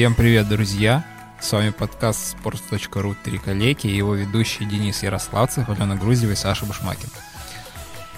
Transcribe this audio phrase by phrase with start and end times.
[0.00, 1.04] Всем привет, друзья!
[1.42, 6.64] С вами подкаст sports.ru «Три коллеги» и его ведущие Денис Ярославцев, Алена Грузева и Саша
[6.64, 7.10] Бушмакин.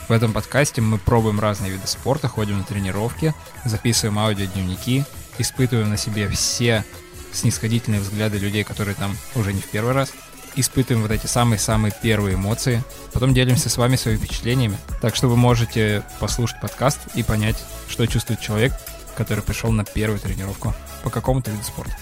[0.06, 3.34] В этом подкасте мы пробуем разные виды спорта, ходим на тренировки,
[3.64, 5.04] записываем аудиодневники,
[5.38, 6.84] испытываем на себе все
[7.32, 10.12] снисходительные взгляды людей, которые там уже не в первый раз,
[10.54, 14.78] испытываем вот эти самые-самые первые эмоции, потом делимся с вами своими впечатлениями.
[15.00, 17.56] Так что вы можете послушать подкаст и понять,
[17.88, 18.72] что чувствует человек,
[19.16, 21.96] который пришел на первую тренировку по какому-то виду спорта.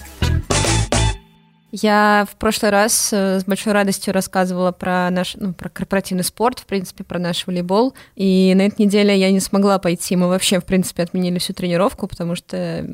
[1.71, 6.59] Я в прошлый раз э, с большой радостью рассказывала про наш, ну, про корпоративный спорт,
[6.59, 7.93] в принципе, про наш волейбол.
[8.17, 10.17] И на этой неделе я не смогла пойти.
[10.17, 12.85] Мы вообще, в принципе, отменили всю тренировку, потому что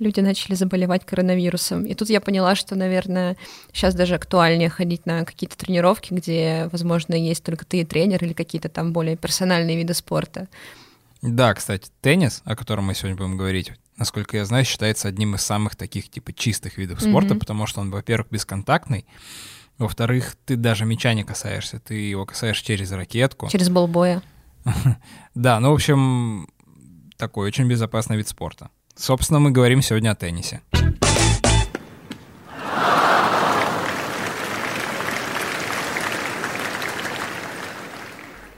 [0.00, 1.84] люди начали заболевать коронавирусом.
[1.84, 3.36] И тут я поняла, что, наверное,
[3.72, 8.32] сейчас даже актуальнее ходить на какие-то тренировки, где, возможно, есть только ты и тренер или
[8.32, 10.48] какие-то там более персональные виды спорта.
[11.26, 15.40] Да, кстати, теннис, о котором мы сегодня будем говорить, насколько я знаю, считается одним из
[15.40, 17.38] самых таких типа чистых видов спорта, mm-hmm.
[17.38, 19.06] потому что он, во-первых, бесконтактный,
[19.78, 23.48] во-вторых, ты даже мяча не касаешься, ты его касаешь через ракетку.
[23.48, 24.22] Через болбоя.
[25.34, 26.46] Да, ну, в общем,
[27.16, 28.68] такой очень безопасный вид спорта.
[28.94, 30.60] Собственно, мы говорим сегодня о теннисе.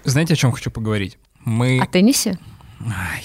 [0.03, 1.17] Знаете, о чем хочу поговорить?
[1.45, 1.81] Мы...
[1.81, 2.39] О теннисе?
[2.81, 3.25] Ай.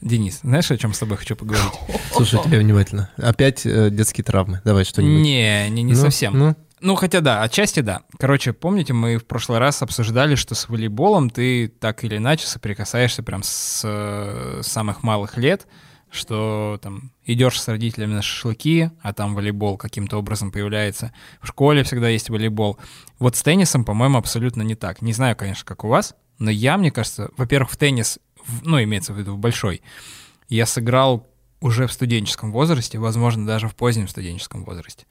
[0.00, 1.72] Денис, знаешь, о чем с тобой хочу поговорить?
[2.12, 3.10] Слушай тебя внимательно.
[3.18, 4.62] Опять э, детские травмы.
[4.64, 5.20] Давай что-нибудь.
[5.20, 6.38] Не, не, не ну, совсем.
[6.38, 6.56] Ну?
[6.80, 8.02] ну, хотя да, отчасти да.
[8.18, 13.22] Короче, помните, мы в прошлый раз обсуждали, что с волейболом ты так или иначе соприкасаешься
[13.22, 15.66] прям с, с самых малых лет,
[16.10, 21.12] что там идешь с родителями на шашлыки, а там волейбол каким-то образом появляется.
[21.42, 22.78] В школе всегда есть волейбол.
[23.18, 25.02] Вот с теннисом, по-моему, абсолютно не так.
[25.02, 28.18] Не знаю, конечно, как у вас, но я, мне кажется, во-первых, в теннис
[28.62, 29.82] ну, имеется в виду в большой,
[30.48, 31.28] я сыграл
[31.60, 35.06] уже в студенческом возрасте, возможно, даже в позднем студенческом возрасте.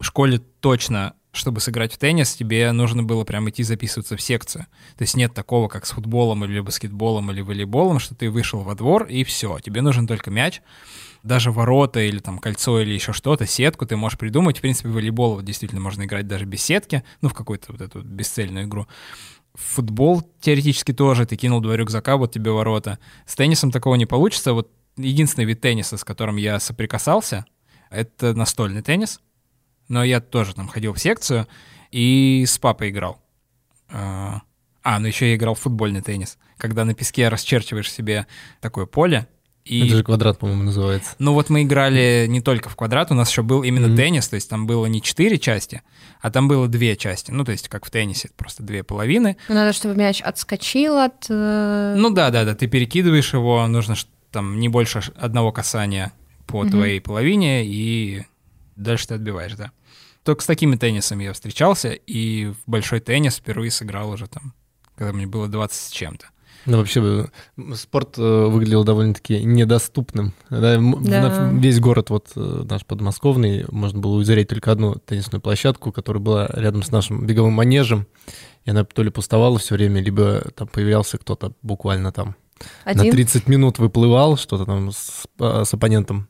[0.00, 4.66] В школе точно, чтобы сыграть в теннис, тебе нужно было прям идти записываться в секцию.
[4.96, 8.74] То есть нет такого, как с футболом или баскетболом или волейболом, что ты вышел во
[8.74, 10.62] двор и все, тебе нужен только мяч,
[11.22, 14.58] даже ворота или там кольцо или еще что-то, сетку ты можешь придумать.
[14.58, 18.66] В принципе, волейбол действительно можно играть даже без сетки, ну, в какую-то вот эту бесцельную
[18.66, 18.86] игру
[19.54, 22.98] футбол теоретически тоже, ты кинул два рюкзака, вот тебе ворота.
[23.26, 24.52] С теннисом такого не получится.
[24.52, 27.46] Вот единственный вид тенниса, с которым я соприкасался,
[27.90, 29.20] это настольный теннис.
[29.88, 31.46] Но я тоже там ходил в секцию
[31.90, 33.20] и с папой играл.
[33.90, 34.42] А,
[34.82, 36.38] а ну еще я играл в футбольный теннис.
[36.56, 38.26] Когда на песке расчерчиваешь себе
[38.60, 39.28] такое поле,
[39.64, 39.86] и...
[39.86, 41.14] Это же квадрат, по-моему, называется.
[41.18, 43.96] Ну вот мы играли не только в квадрат, у нас еще был именно mm-hmm.
[43.96, 45.82] теннис, то есть там было не четыре части,
[46.20, 47.30] а там было две части.
[47.30, 49.38] Ну то есть как в теннисе, просто две половины.
[49.48, 51.26] Ну, надо, чтобы мяч отскочил от...
[51.30, 53.94] Э, ну да, да, да, ты перекидываешь его, нужно
[54.30, 56.12] там не больше одного касания
[56.46, 56.70] по mm-hmm.
[56.70, 58.24] твоей половине, и
[58.76, 59.70] дальше ты отбиваешь, да.
[60.24, 64.52] Только с такими теннисами я встречался, и в большой теннис впервые сыграл уже там,
[64.96, 66.26] когда мне было 20 с чем-то.
[66.66, 67.26] Ну, вообще,
[67.74, 70.32] спорт э, выглядел довольно-таки недоступным.
[70.48, 71.50] Да, да.
[71.52, 76.46] Весь город вот э, наш подмосковный, можно было узреть только одну теннисную площадку, которая была
[76.54, 78.06] рядом с нашим беговым манежем.
[78.64, 82.34] И она то ли пустовала все время, либо там появлялся кто-то буквально там
[82.84, 83.06] Один?
[83.06, 86.28] на 30 минут выплывал, что-то там с, а, с оппонентом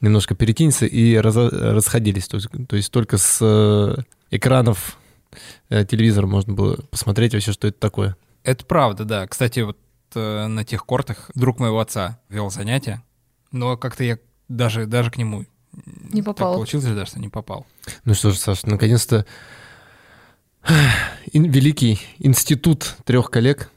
[0.00, 2.26] немножко перекинется, и раз, расходились.
[2.26, 3.96] То есть, то есть только с э,
[4.30, 4.96] экранов
[5.68, 8.16] телевизора можно было посмотреть вообще, что это такое.
[8.48, 9.26] Это правда, да.
[9.26, 9.76] Кстати, вот
[10.14, 13.02] э, на тех кортах друг моего отца вел занятия,
[13.52, 15.44] но как-то я даже, даже к нему
[15.84, 16.52] не попал.
[16.52, 17.66] Так получилось, да, что не попал.
[18.06, 19.26] Ну что ж, Саша, наконец-то
[21.34, 23.70] великий институт трех коллег,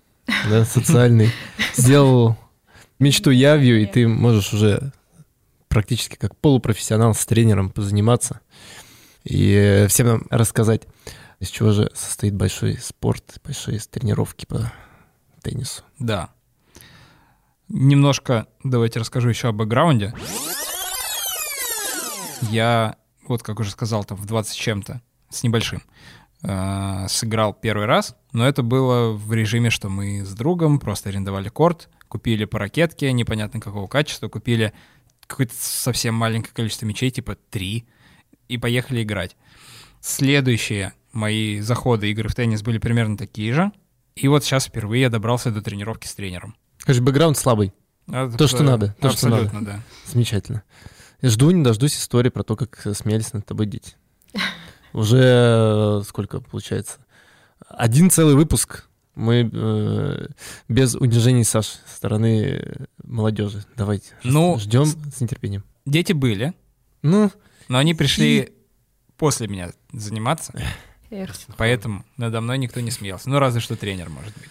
[0.49, 1.31] да, социальный,
[1.75, 2.37] сделал
[2.97, 4.93] мечту явью, и ты можешь уже
[5.67, 8.39] практически как полупрофессионал с тренером позаниматься
[9.25, 10.83] и всем нам рассказать
[11.41, 14.71] из чего же состоит большой спорт, большие тренировки по
[15.41, 15.81] теннису?
[15.97, 16.29] Да.
[17.67, 20.13] Немножко давайте расскажу еще о бэкграунде.
[22.43, 22.95] Я,
[23.27, 25.81] вот как уже сказал, там в 20 с чем-то, с небольшим,
[26.43, 31.49] э, сыграл первый раз, но это было в режиме, что мы с другом просто арендовали
[31.49, 34.73] корт, купили по ракетке, непонятно какого качества, купили
[35.25, 37.87] какое-то совсем маленькое количество мячей, типа три,
[38.47, 39.35] и поехали играть.
[40.01, 43.71] Следующее мои заходы игры в теннис были примерно такие же.
[44.15, 46.55] И вот сейчас впервые я добрался до тренировки с тренером.
[46.77, 47.73] Скажи, бэкграунд слабый.
[48.07, 48.95] Это, то, что надо.
[48.99, 49.65] То, абсолютно, что надо.
[49.65, 49.81] да.
[50.11, 50.63] Замечательно.
[51.21, 53.95] Я жду, не дождусь истории про то, как смеялись над тобой дети.
[54.93, 56.97] Уже э, сколько получается?
[57.69, 60.27] Один целый выпуск Мы э,
[60.67, 63.63] без унижений, Саш, со стороны молодежи.
[63.77, 65.63] Давайте ну, ждем с нетерпением.
[65.85, 66.53] Дети были.
[67.01, 67.31] Ну.
[67.67, 68.53] Но они пришли и...
[69.17, 70.53] после меня заниматься.
[71.11, 71.35] Эх.
[71.57, 73.29] Поэтому надо мной никто не смеялся.
[73.29, 74.49] Ну, разве что тренер, может быть.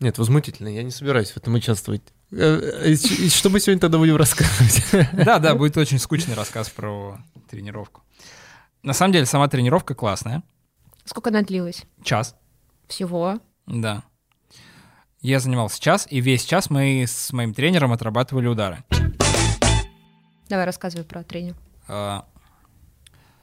[0.00, 0.68] Нет, возмутительно.
[0.68, 2.02] Я не собираюсь в этом участвовать.
[2.32, 4.84] Э, э, и что мы сегодня тогда будем рассказывать?
[5.24, 7.18] Да, да, будет очень скучный рассказ про
[7.48, 8.02] тренировку.
[8.82, 10.42] На самом деле, сама тренировка классная.
[11.04, 11.84] Сколько она длилась?
[12.02, 12.34] Час.
[12.88, 13.38] Всего?
[13.66, 14.02] Да.
[15.20, 18.84] Я занимался час, и весь час мы с моим тренером отрабатывали удары.
[20.48, 21.56] Давай рассказывай про тренинг.
[21.86, 22.26] А...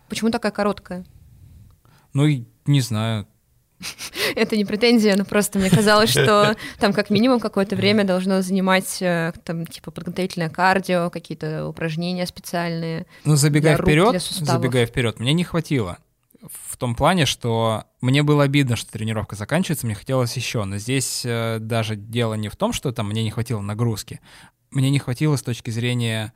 [0.09, 1.05] Почему такая короткая?
[2.13, 2.27] Ну,
[2.65, 3.27] не знаю.
[4.35, 9.01] Это не претензия, но просто мне казалось, что там как минимум какое-то время должно занимать
[9.01, 13.05] э, там типа подготовительное кардио, какие-то упражнения специальные.
[13.25, 15.97] Ну, забегая вперед, забегая вперед, мне не хватило.
[16.41, 21.21] В том плане, что мне было обидно, что тренировка заканчивается, мне хотелось еще, но здесь
[21.23, 24.19] э, даже дело не в том, что там мне не хватило нагрузки,
[24.71, 26.33] мне не хватило с точки зрения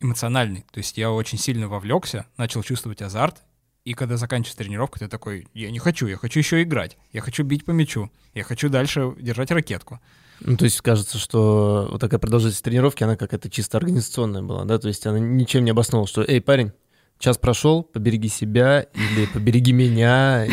[0.00, 3.42] эмоциональной, то есть я очень сильно вовлекся, начал чувствовать азарт,
[3.90, 7.42] и когда заканчивается тренировка, ты такой, я не хочу, я хочу еще играть, я хочу
[7.42, 9.98] бить по мячу, я хочу дальше держать ракетку.
[10.38, 14.78] Ну, то есть кажется, что вот такая продолжительность тренировки, она какая-то чисто организационная была, да,
[14.78, 16.70] то есть она ничем не обосновывала, что, эй, парень,
[17.18, 20.46] час прошел, побереги себя, или побереги меня,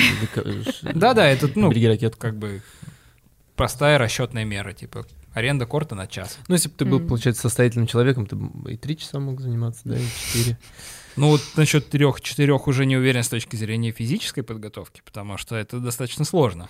[0.95, 2.19] Да-да, это, ну, побереги ракетку.
[2.19, 2.63] как бы
[3.55, 6.39] простая расчетная мера, типа аренда корта на час.
[6.47, 9.81] Ну, если бы ты был, получается, состоятельным человеком, ты бы и три часа мог заниматься,
[9.85, 10.57] да, и четыре.
[11.17, 15.79] Ну вот насчет трех-четырех уже не уверен с точки зрения физической подготовки, потому что это
[15.79, 16.69] достаточно сложно.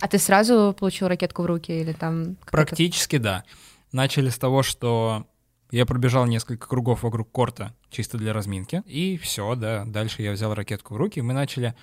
[0.00, 2.36] А ты сразу получил ракетку в руки или там?
[2.50, 3.44] Практически да.
[3.92, 5.26] Начали с того, что
[5.70, 9.84] я пробежал несколько кругов вокруг корта чисто для разминки, и все, да.
[9.86, 11.74] Дальше я взял ракетку в руки, и мы начали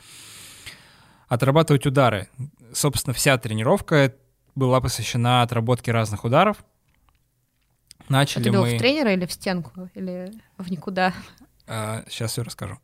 [1.28, 2.30] отрабатывать удары.
[2.74, 4.14] Собственно, вся тренировка
[4.56, 6.64] была посвящена отработке разных ударов.
[8.10, 8.76] Начали а ты бил мы...
[8.76, 11.14] в тренера или в стенку, или в никуда?
[11.68, 12.80] А, сейчас все расскажу.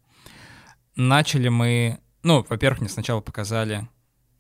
[0.96, 2.00] Начали мы...
[2.24, 3.88] Ну, во-первых, мне сначала показали,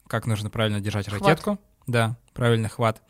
[0.07, 1.21] как нужно правильно держать хват.
[1.21, 1.59] ракетку.
[1.87, 3.01] Да, правильный хват.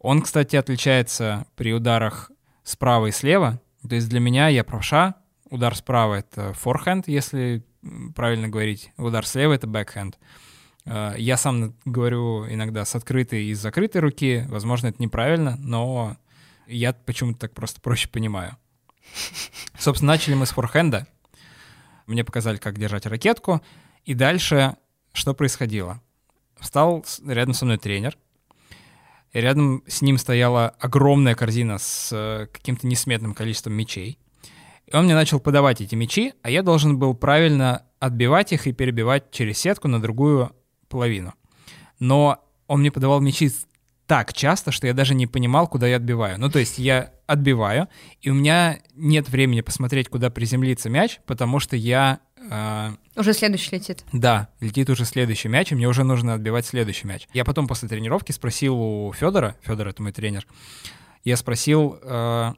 [0.00, 2.30] Он, кстати, отличается при ударах
[2.62, 3.60] справа и слева.
[3.86, 5.16] То есть для меня я правша,
[5.50, 7.64] удар справа— это форхенд, если
[8.14, 10.18] правильно говорить, удар слева— это бэкхенд.
[10.86, 16.16] А, я сам говорю иногда с открытой и с закрытой руки, возможно, это неправильно, но
[16.66, 18.56] я почему-то так просто проще понимаю.
[19.78, 21.06] Собственно, начали мы с форхенда.
[22.06, 23.62] Мне показали, как держать ракетку.
[24.04, 24.76] И дальше
[25.12, 26.02] что происходило?
[26.58, 28.18] Встал рядом со мной тренер.
[29.32, 34.18] И рядом с ним стояла огромная корзина с э, каким-то несметным количеством мечей.
[34.86, 38.72] И он мне начал подавать эти мечи, а я должен был правильно отбивать их и
[38.72, 40.54] перебивать через сетку на другую
[40.88, 41.34] половину.
[41.98, 43.50] Но он мне подавал мечи
[44.06, 46.38] так часто, что я даже не понимал, куда я отбиваю.
[46.38, 47.88] Ну, то есть я отбиваю,
[48.20, 52.20] и у меня нет времени посмотреть, куда приземлится мяч, потому что я...
[52.50, 54.04] Э, уже следующий летит.
[54.12, 57.26] Да, летит уже следующий мяч, и мне уже нужно отбивать следующий мяч.
[57.32, 60.46] Я потом после тренировки спросил у Федора, Федор это мой тренер,
[61.24, 62.52] я спросил, э,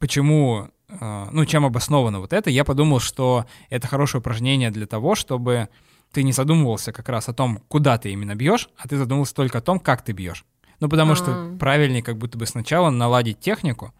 [0.00, 2.50] почему, э, ну, чем обосновано вот это.
[2.50, 5.68] Я подумал, что это хорошее упражнение для того, чтобы
[6.12, 9.58] ты не задумывался как раз о том, куда ты именно бьешь, а ты задумывался только
[9.58, 10.44] о том, как ты бьешь.
[10.80, 11.16] Ну, потому А-а-а.
[11.16, 11.56] что а.
[11.58, 13.92] правильнее как будто бы сначала наладить технику,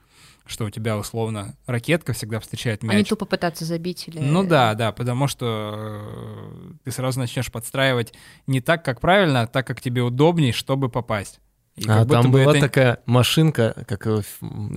[0.47, 2.95] что у тебя условно ракетка всегда встречает мяч.
[2.95, 4.21] А не тупо пытаться забить или...
[4.21, 8.15] Ну да, да, потому что э, ты сразу начнешь подстраивать
[8.47, 11.41] не так, как правильно, а так, как тебе удобнее, чтобы попасть.
[11.77, 12.61] И а там была это...
[12.61, 14.23] такая машинка, как я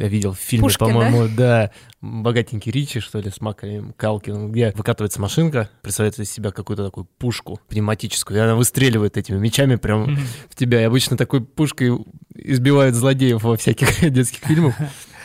[0.08, 1.36] видел в фильме, Пушкин, по-моему, да?
[1.38, 6.84] да, богатенький Ричи, что ли, с Макарем Калкиным, где выкатывается машинка, представляет из себя какую-то
[6.84, 10.20] такую пушку пневматическую, и она выстреливает этими мечами прям mm-hmm.
[10.50, 10.82] в тебя.
[10.82, 11.98] И обычно такой пушкой
[12.36, 14.76] избивают злодеев во всяких детских фильмах.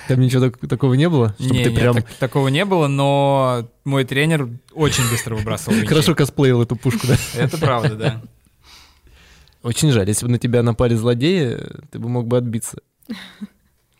[0.06, 1.34] Там ничего так, такого не было?
[1.38, 1.94] Чтобы не, ты прям...
[1.94, 5.86] так, такого не было, но мой тренер очень быстро выбрасывал мячи.
[5.86, 7.16] Хорошо косплеил эту пушку, да?
[7.34, 8.22] Это правда, да.
[9.64, 11.58] Очень жаль, если бы на тебя напали злодеи,
[11.90, 12.82] ты бы мог бы отбиться.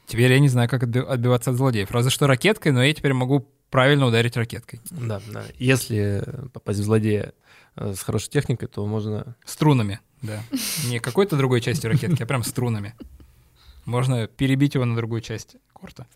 [0.07, 1.91] Теперь я не знаю, как отбиваться от злодеев.
[1.91, 4.83] Разве что ракеткой, но я теперь могу правильно ударить ракеткой.
[4.91, 5.45] Да, да.
[5.59, 7.33] Если попасть в злодея
[7.77, 9.37] э, с хорошей техникой, то можно...
[9.47, 10.43] Струнами, да.
[10.91, 12.95] Не какой-то другой частью ракетки, а прям струнами.
[13.87, 16.07] Можно перебить его на другую часть корта.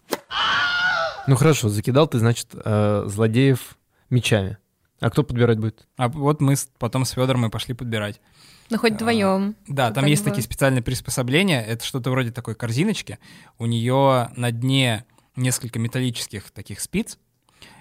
[1.27, 3.79] Ну хорошо, закидал ты, значит, э, злодеев
[4.11, 4.59] мечами.
[5.01, 5.87] А кто подбирать будет?
[5.97, 8.21] А вот мы потом с Федором мы пошли подбирать.
[8.71, 9.57] Ну, хоть вдвоем.
[9.69, 10.31] А, да, там есть бы...
[10.31, 11.63] такие специальные приспособления.
[11.63, 13.19] Это что-то вроде такой корзиночки.
[13.59, 15.05] У нее на дне
[15.37, 17.19] несколько металлических таких спиц,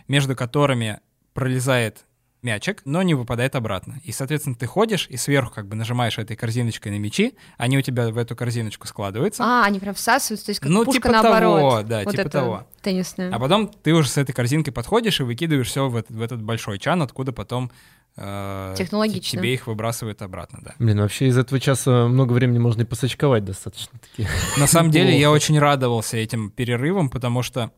[0.07, 0.99] между которыми
[1.33, 2.05] пролезает
[2.43, 3.99] мячик, но не выпадает обратно.
[4.03, 7.81] И, соответственно, ты ходишь и сверху как бы нажимаешь этой корзиночкой на мячи, они у
[7.81, 9.43] тебя в эту корзиночку складываются.
[9.43, 11.59] А, они прям всасываются, то есть как ну, пушка типа наоборот.
[11.59, 12.67] Того, да, вот типа того.
[12.81, 13.33] Теннисная.
[13.33, 16.41] А потом ты уже с этой корзинкой подходишь и выкидываешь все в этот, в этот
[16.41, 17.71] большой чан, откуда потом
[18.17, 19.39] Технологично.
[19.39, 20.73] тебе их выбрасывают обратно, да.
[20.79, 24.27] Блин, вообще из этого часа много времени можно и посочковать достаточно таки.
[24.57, 27.71] На самом деле я очень радовался этим перерывам, потому что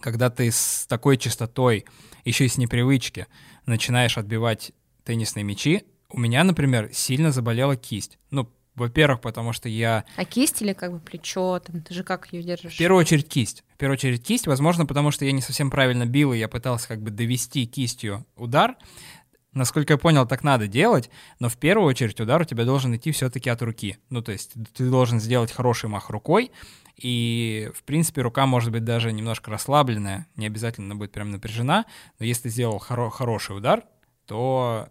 [0.00, 1.86] когда ты с такой частотой,
[2.24, 3.26] еще и с непривычки,
[3.64, 4.72] начинаешь отбивать
[5.04, 8.18] теннисные мячи, у меня, например, сильно заболела кисть.
[8.30, 10.04] Ну, во-первых, потому что я...
[10.16, 11.58] А кисть или как бы плечо?
[11.58, 12.74] Там, ты же как ее держишь?
[12.74, 13.64] В первую очередь кисть.
[13.74, 16.88] В первую очередь кисть, возможно, потому что я не совсем правильно бил, и я пытался
[16.88, 18.76] как бы довести кистью удар.
[19.58, 21.10] Насколько я понял, так надо делать,
[21.40, 23.98] но в первую очередь удар у тебя должен идти все-таки от руки.
[24.08, 26.52] Ну, то есть ты должен сделать хороший мах рукой,
[26.96, 31.86] и, в принципе, рука может быть даже немножко расслабленная, не обязательно будет прям напряжена,
[32.20, 33.82] но если сделал хоро- хороший удар,
[34.26, 34.88] то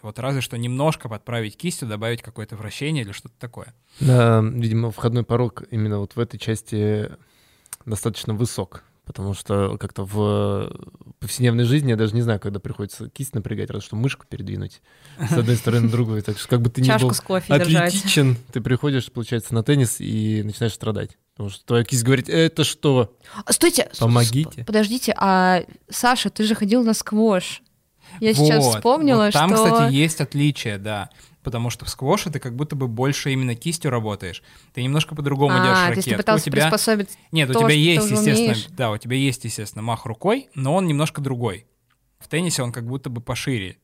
[0.00, 3.74] вот разве что немножко подправить кистью, добавить какое-то вращение или что-то такое.
[4.00, 7.10] Да, видимо, входной порог именно вот в этой части
[7.84, 10.72] достаточно высок, потому что как-то в
[11.18, 14.82] повседневной жизни я даже не знаю, когда приходится кисть напрягать, разве что мышку передвинуть
[15.18, 16.22] с одной стороны на другую.
[16.22, 20.74] Так что как бы ты не был атлетичен, ты приходишь, получается, на теннис и начинаешь
[20.74, 21.18] страдать.
[21.34, 23.16] Потому что твоя кисть говорит, это что?
[23.44, 23.90] А, стойте!
[23.98, 24.62] Помогите.
[24.64, 27.62] Подождите, а Саша, ты же ходил на сквош.
[28.20, 29.64] Я вот, сейчас вспомнила, вот там, что...
[29.64, 31.10] Там, кстати, есть отличие, да.
[31.42, 34.42] Потому что в сквоше ты как будто бы больше именно кистью работаешь.
[34.74, 36.10] Ты немножко по-другому а, держишь ракетку.
[36.10, 36.62] ты пытался у тебя...
[36.62, 38.66] приспособить Нет, то, у тебя есть, естественно, умеешь.
[38.70, 41.66] да, у тебя есть, естественно, мах рукой, но он немножко другой.
[42.18, 43.78] В теннисе он как будто бы пошире.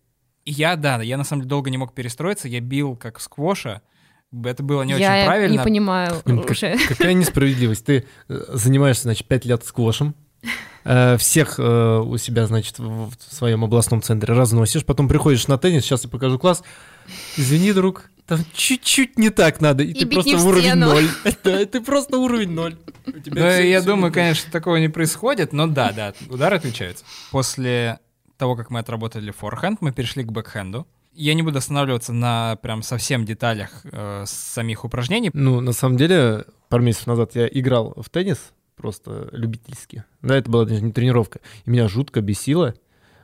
[0.45, 3.23] И я, да, я на самом деле долго не мог перестроиться, я бил как в
[3.23, 3.81] сквоша,
[4.45, 5.53] это было не я очень правильно.
[5.55, 6.77] Я не понимаю уже.
[6.89, 7.87] Какая несправедливость.
[7.87, 10.15] Ты э, занимаешься, значит, пять лет сквошем,
[10.89, 15.83] Э, всех э, у себя, значит, в своем областном центре разносишь, потом приходишь на теннис,
[15.83, 16.63] сейчас я покажу класс.
[17.37, 21.09] Извини, друг, там чуть-чуть не так надо, и, и ты просто в уровень ноль.
[21.45, 22.77] Да, ты просто уровень ноль.
[23.27, 27.05] Да, я думаю, конечно, такого не происходит, но да, да, удары отличаются.
[27.31, 28.01] После
[28.37, 30.87] того, как мы отработали форхенд, мы перешли к бэкхенду.
[31.13, 35.31] Я не буду останавливаться на прям совсем деталях э, самих упражнений.
[35.33, 40.05] Ну, на самом деле, пару месяцев назад я играл в теннис, просто любительски.
[40.21, 41.41] Да, это была даже не тренировка.
[41.65, 42.75] И меня жутко бесило,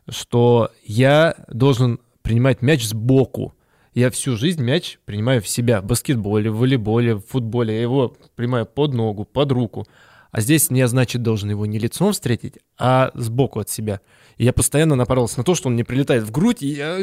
[0.09, 3.55] что я должен принимать мяч сбоку.
[3.95, 5.83] Я всю жизнь мяч принимаю в себя.
[5.83, 7.75] В баскетболе, в волейболе, в футболе.
[7.75, 9.87] Я его принимаю под ногу, под руку.
[10.31, 14.01] А здесь я, значит, должен его не лицом встретить, а сбоку от себя.
[14.39, 16.99] И я постоянно напоролся на то, что он мне прилетает в грудь, и я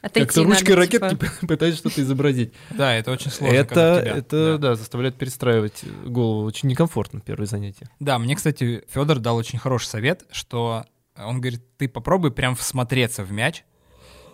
[0.00, 1.26] как-то ручкой ракетки типа.
[1.48, 2.52] пытаюсь что-то изобразить.
[2.70, 3.56] Да, это очень сложно.
[3.56, 4.58] Это, это да.
[4.58, 6.46] да, заставляет перестраивать голову.
[6.46, 7.88] Очень некомфортно первое занятие.
[7.98, 10.84] Да, мне, кстати, Федор дал очень хороший совет, что
[11.16, 13.64] он говорит, ты попробуй прям всмотреться в мяч,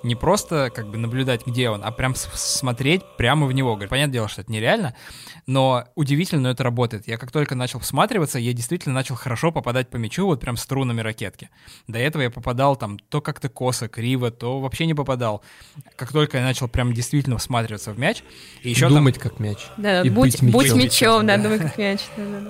[0.02, 3.72] не просто как бы наблюдать, где он, а прям смотреть прямо в него.
[3.74, 4.94] Говорит, понятное дело, что это нереально,
[5.46, 7.06] но удивительно, но это работает.
[7.08, 11.00] Я как только начал всматриваться, я действительно начал хорошо попадать по мячу, вот прям струнами
[11.00, 11.50] ракетки.
[11.86, 15.42] До этого я попадал там то как-то косо, криво, то вообще не попадал.
[15.96, 18.22] Как только я начал прям действительно всматриваться в мяч,
[18.62, 19.30] и еще Думать там...
[19.30, 19.58] как мяч.
[19.76, 22.00] Да, и будь, быть будь мячом, да, думай как мяч.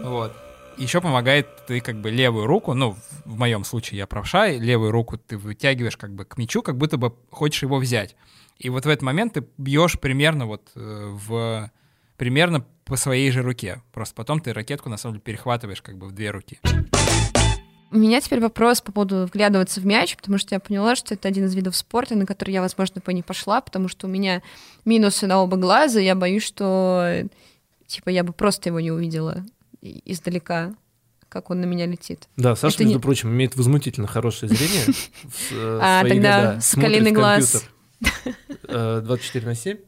[0.02, 0.49] Вот.
[0.80, 2.96] Еще помогает ты как бы левую руку, ну,
[3.26, 6.96] в моем случае я правша, левую руку ты вытягиваешь как бы к мячу, как будто
[6.96, 8.16] бы хочешь его взять.
[8.58, 11.70] И вот в этот момент ты бьешь примерно вот э, в
[12.16, 13.82] примерно по своей же руке.
[13.92, 16.58] Просто потом ты ракетку на самом деле перехватываешь как бы в две руки.
[17.90, 21.28] У меня теперь вопрос по поводу вглядываться в мяч, потому что я поняла, что это
[21.28, 24.40] один из видов спорта, на который я, возможно, по не пошла, потому что у меня
[24.86, 27.24] минусы на оба глаза, я боюсь, что
[27.86, 29.44] типа я бы просто его не увидела
[29.80, 30.74] издалека,
[31.28, 32.28] как он на меня летит.
[32.36, 33.02] Да, Саша, Это между не...
[33.02, 34.94] прочим, имеет возмутительно хорошее зрение.
[35.52, 37.64] Э, а, тогда скалиный глаз.
[38.62, 39.78] 24 э, на 7.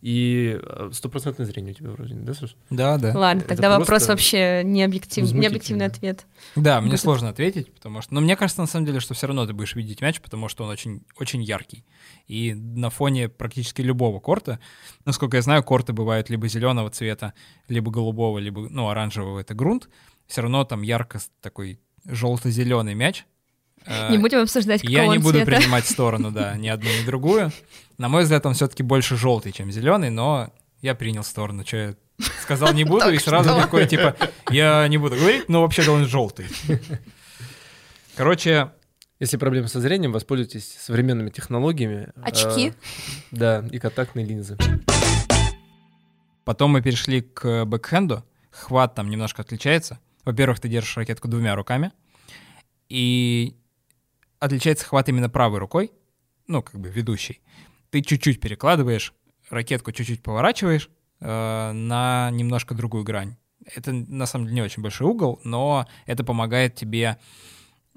[0.00, 2.54] И э, стопроцентное зрение у тебя вроде, да, Саша?
[2.70, 3.18] Да, да.
[3.18, 5.30] Ладно, Это тогда вопрос вообще не, объектив...
[5.32, 6.24] не объективный ответ.
[6.54, 7.00] Да, мне Будет...
[7.00, 8.14] сложно ответить, потому что...
[8.14, 10.62] Но мне кажется, на самом деле, что все равно ты будешь видеть мяч, потому что
[10.62, 11.84] он очень, очень яркий.
[12.28, 14.60] И на фоне практически любого корта,
[15.04, 17.34] насколько я знаю, корты бывают либо зеленого цвета,
[17.66, 19.88] либо голубого, либо, ну, оранжевого— это грунт.
[20.28, 23.26] Все равно там ярко такой желто-зеленый мяч,
[23.86, 25.56] не э, будем обсуждать, Я не буду цвета.
[25.56, 27.52] принимать сторону, да, ни одну, ни другую.
[27.96, 31.64] На мой взгляд, он все-таки больше желтый, чем зеленый, но я принял сторону.
[31.66, 31.94] Что я
[32.42, 34.16] сказал не буду, и сразу такой, типа,
[34.50, 36.46] я не буду говорить, но вообще он желтый.
[38.16, 38.70] Короче...
[39.20, 42.12] Если проблемы со зрением, воспользуйтесь современными технологиями.
[42.22, 42.68] Очки.
[42.68, 42.72] Э,
[43.32, 44.56] да, и контактные линзы.
[46.44, 48.24] Потом мы перешли к бэкхенду.
[48.52, 49.98] Хват там немножко отличается.
[50.24, 51.90] Во-первых, ты держишь ракетку двумя руками.
[52.88, 53.56] И
[54.38, 55.92] отличается хват именно правой рукой,
[56.46, 57.40] ну, как бы ведущий.
[57.90, 59.14] Ты чуть-чуть перекладываешь,
[59.50, 60.90] ракетку чуть-чуть поворачиваешь
[61.20, 63.36] э, на немножко другую грань.
[63.74, 67.18] Это на самом деле не очень большой угол, но это помогает тебе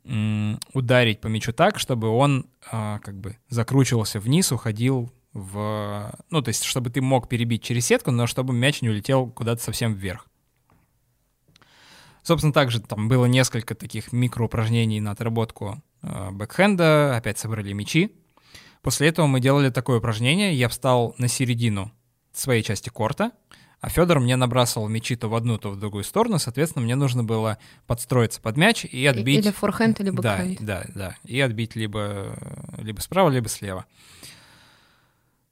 [0.04, 6.12] ударить по мячу так, чтобы он э, как бы закручивался вниз, уходил в...
[6.32, 9.62] Ну, то есть, чтобы ты мог перебить через сетку, но чтобы мяч не улетел куда-то
[9.62, 10.28] совсем вверх.
[12.24, 18.16] Собственно, также там было несколько таких микроупражнений на отработку э, бэкхенда, опять собрали мячи.
[18.82, 21.92] После этого мы делали такое упражнение, я встал на середину
[22.34, 23.32] своей части корта,
[23.80, 27.24] а Федор мне набрасывал мячи то в одну, то в другую сторону, соответственно, мне нужно
[27.24, 29.44] было подстроиться под мяч и отбить...
[29.44, 30.62] Или форхенд, или бэкхенд.
[30.62, 32.36] Да, да, да, и отбить либо,
[32.78, 33.86] либо справа, либо слева.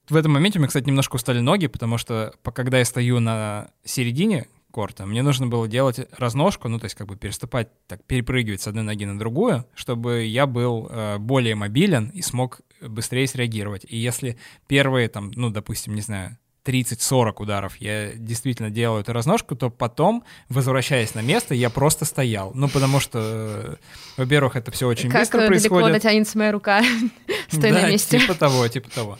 [0.08, 3.70] В этом моменте у меня, кстати, немножко устали ноги, потому что когда я стою на
[3.84, 8.62] середине корта, мне нужно было делать разножку, ну, то есть как бы переступать, так, перепрыгивать
[8.62, 13.86] с одной ноги на другую, чтобы я был э, более мобилен и смог быстрее среагировать.
[13.88, 19.56] И если первые, там, ну, допустим, не знаю, 30-40 ударов я действительно делаю эту разножку,
[19.56, 22.52] то потом, возвращаясь на место, я просто стоял.
[22.54, 23.80] Ну, потому что,
[24.18, 25.72] во-первых, это все очень как быстро происходит.
[25.72, 26.84] Как далеко дотянется моя рука,
[27.48, 28.20] стой да, на месте.
[28.20, 29.18] типа того, типа того.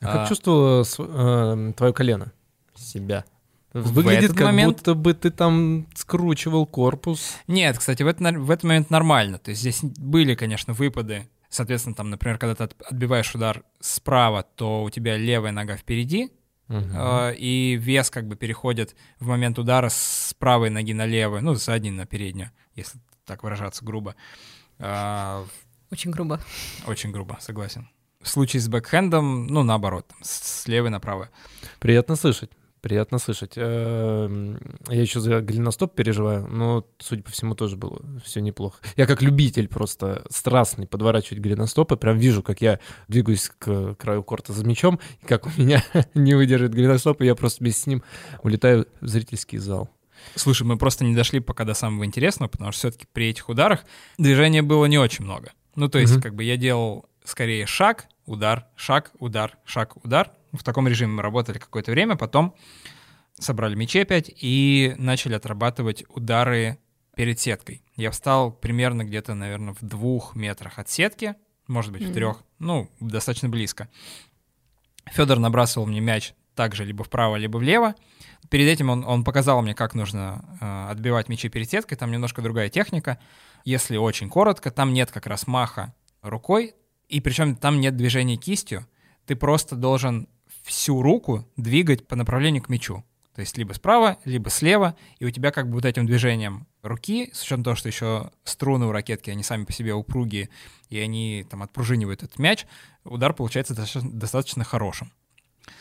[0.00, 2.32] А, как а, чувствовало э, твое колено?
[2.74, 3.24] Себя?
[3.74, 4.76] Выглядит как момент...
[4.76, 7.36] будто бы ты там скручивал корпус.
[7.48, 9.38] Нет, кстати, в, этот в этот момент нормально.
[9.38, 14.82] То есть здесь были, конечно, выпады Соответственно, там, например, когда ты отбиваешь удар справа, то
[14.82, 16.32] у тебя левая нога впереди,
[16.68, 21.54] э, и вес как бы переходит в момент удара с правой ноги на левую, ну,
[21.54, 24.16] с задней на переднюю, если так выражаться грубо.
[24.80, 25.44] Э,
[25.92, 26.40] очень грубо.
[26.88, 27.88] Очень грубо, согласен.
[28.20, 31.28] В случае с бэкхендом, ну, наоборот, там, с левой на правой.
[31.78, 32.50] Приятно слышать.
[32.84, 33.52] Приятно слышать.
[33.56, 34.58] Эм,
[34.90, 38.76] я еще за голеностоп переживаю, но, судя по всему, тоже было все неплохо.
[38.98, 44.52] Я как любитель просто страстный подворачивать голеностопы, прям вижу, как я двигаюсь к краю корта
[44.52, 45.82] за мячом, и как у меня
[46.14, 48.02] не выдержит голеностоп, и я просто вместе с ним
[48.42, 49.88] улетаю в зрительский зал.
[50.34, 53.86] Слушай, мы просто не дошли пока до самого интересного, потому что все-таки при этих ударах
[54.18, 55.52] движения было не очень много.
[55.74, 56.22] Ну, то есть, mm-hmm.
[56.22, 61.22] как бы я делал скорее шаг, удар, шаг, удар, шаг, удар, в таком режиме мы
[61.22, 62.54] работали какое-то время, потом
[63.38, 66.78] собрали мячи опять и начали отрабатывать удары
[67.16, 67.82] перед сеткой.
[67.96, 71.34] Я встал примерно где-то, наверное, в двух метрах от сетки,
[71.66, 72.10] может быть, mm-hmm.
[72.10, 73.88] в трех, ну, достаточно близко.
[75.06, 77.94] Федор набрасывал мне мяч также либо вправо, либо влево.
[78.48, 81.98] Перед этим он, он показал мне, как нужно э, отбивать мячи перед сеткой.
[81.98, 83.18] Там немножко другая техника.
[83.64, 86.74] Если очень коротко, там нет как раз маха рукой,
[87.08, 88.86] и причем там нет движения кистью.
[89.26, 90.28] Ты просто должен
[90.64, 93.04] всю руку двигать по направлению к мячу.
[93.34, 97.30] То есть либо справа, либо слева, и у тебя как бы вот этим движением руки,
[97.32, 100.50] с учетом того, что еще струны у ракетки, они сами по себе упругие,
[100.88, 102.64] и они там отпружинивают этот мяч,
[103.02, 105.12] удар получается достаточно, хорошим.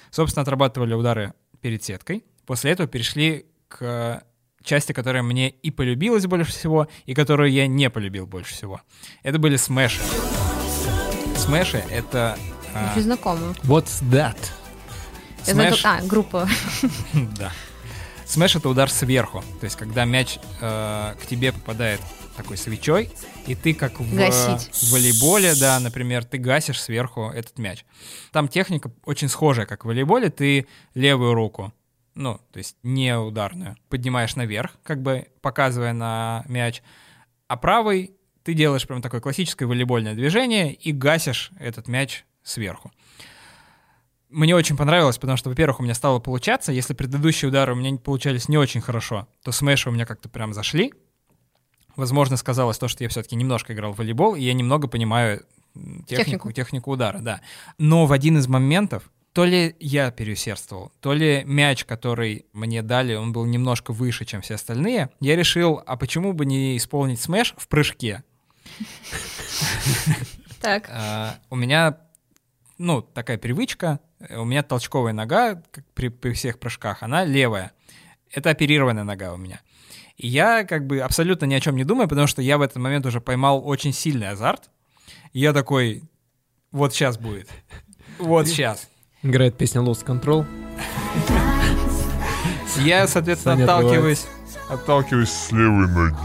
[0.10, 2.24] Собственно, отрабатывали удары перед сеткой.
[2.46, 4.24] После этого перешли к
[4.64, 8.82] части, которая мне и полюбилась больше всего, и которую я не полюбил больше всего.
[9.22, 10.02] Это были смеши.
[11.38, 12.38] Смеши— это...
[12.74, 13.00] А...
[13.00, 13.54] знакомо.
[13.64, 14.38] What's that?
[15.48, 16.48] Я знаю, а, группа.
[17.38, 17.52] Да.
[18.26, 19.44] Смеш— это удар сверху.
[19.60, 22.02] То есть, когда мяч э, к тебе попадает
[22.36, 23.12] такой свечой,
[23.46, 27.86] и ты как в, в волейболе, да, например, ты гасишь сверху этот мяч.
[28.32, 30.30] Там техника очень схожая, как в волейболе.
[30.30, 31.74] Ты левую руку,
[32.16, 36.82] ну, то есть не ударную, поднимаешь наверх, как бы показывая на мяч,
[37.48, 42.92] а правый ты делаешь прям такое классическое волейбольное движение и гасишь этот мяч сверху
[44.34, 46.72] мне очень понравилось, потому что, во-первых, у меня стало получаться.
[46.72, 50.54] Если предыдущие удары у меня получались не очень хорошо, то смеши у меня как-то прям
[50.54, 50.94] зашли.
[51.96, 56.08] Возможно, сказалось то, что я все-таки немножко играл в волейбол, и я немного понимаю технику,
[56.08, 56.52] технику.
[56.52, 57.42] технику удара, да.
[57.78, 63.16] Но в один из моментов то ли я переусердствовал, то ли мяч, который мне дали,
[63.16, 67.56] он был немножко выше, чем все остальные, я решил, а почему бы не исполнить смеш
[67.58, 68.24] в прыжке?
[70.62, 70.88] Так.
[70.90, 71.98] А, у меня,
[72.78, 77.72] ну, такая привычка у меня толчковая нога, как при, при всех прыжках, она левая.
[78.32, 79.62] Это оперированная нога у меня.
[80.18, 82.78] И я как бы абсолютно ни о чем не думаю, потому что я в этот
[82.78, 84.70] момент уже поймал очень сильный азарт.
[85.34, 86.04] И я такой,
[86.72, 87.50] вот сейчас будет.
[88.20, 88.88] Вот сейчас.
[89.24, 90.46] Играет песня Lost Control.
[92.80, 94.26] Я, соответственно, Саня отталкиваюсь.
[94.70, 96.18] Отталкиваюсь с левой ноги.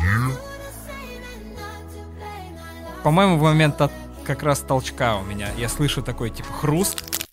[3.02, 3.92] По-моему, в момент от,
[4.24, 7.27] как раз толчка у меня я слышу такой типа хруст.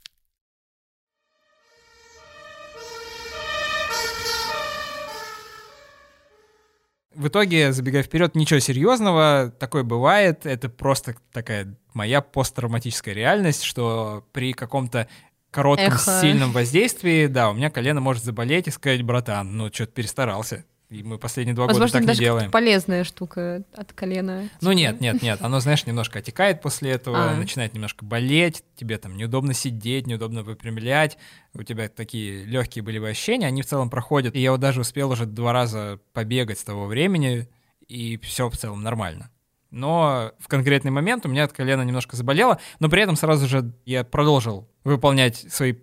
[7.15, 10.45] В итоге, забегая вперед, ничего серьезного, такое бывает.
[10.45, 15.07] Это просто такая моя посттравматическая реальность, что при каком-то
[15.51, 16.19] коротком Эхо.
[16.21, 20.65] сильном воздействии, да, у меня колено может заболеть и сказать, братан, ну что-то перестарался.
[20.89, 22.51] И мы последние два Возможно, года так не делаем.
[22.51, 24.49] полезная штука от колена.
[24.61, 25.41] Ну нет, нет, нет.
[25.41, 27.35] Оно, знаешь, немножко отекает после этого, а.
[27.35, 31.17] начинает немножко болеть, тебе там неудобно сидеть, неудобно выпрямлять.
[31.55, 34.35] У тебя такие легкие болевые ощущения, они в целом проходят.
[34.35, 37.49] И я вот даже успел уже два раза побегать с того времени,
[37.87, 39.31] и все в целом нормально.
[39.71, 43.73] Но в конкретный момент у меня от колена немножко заболело, но при этом сразу же
[43.85, 45.75] я продолжил выполнять свои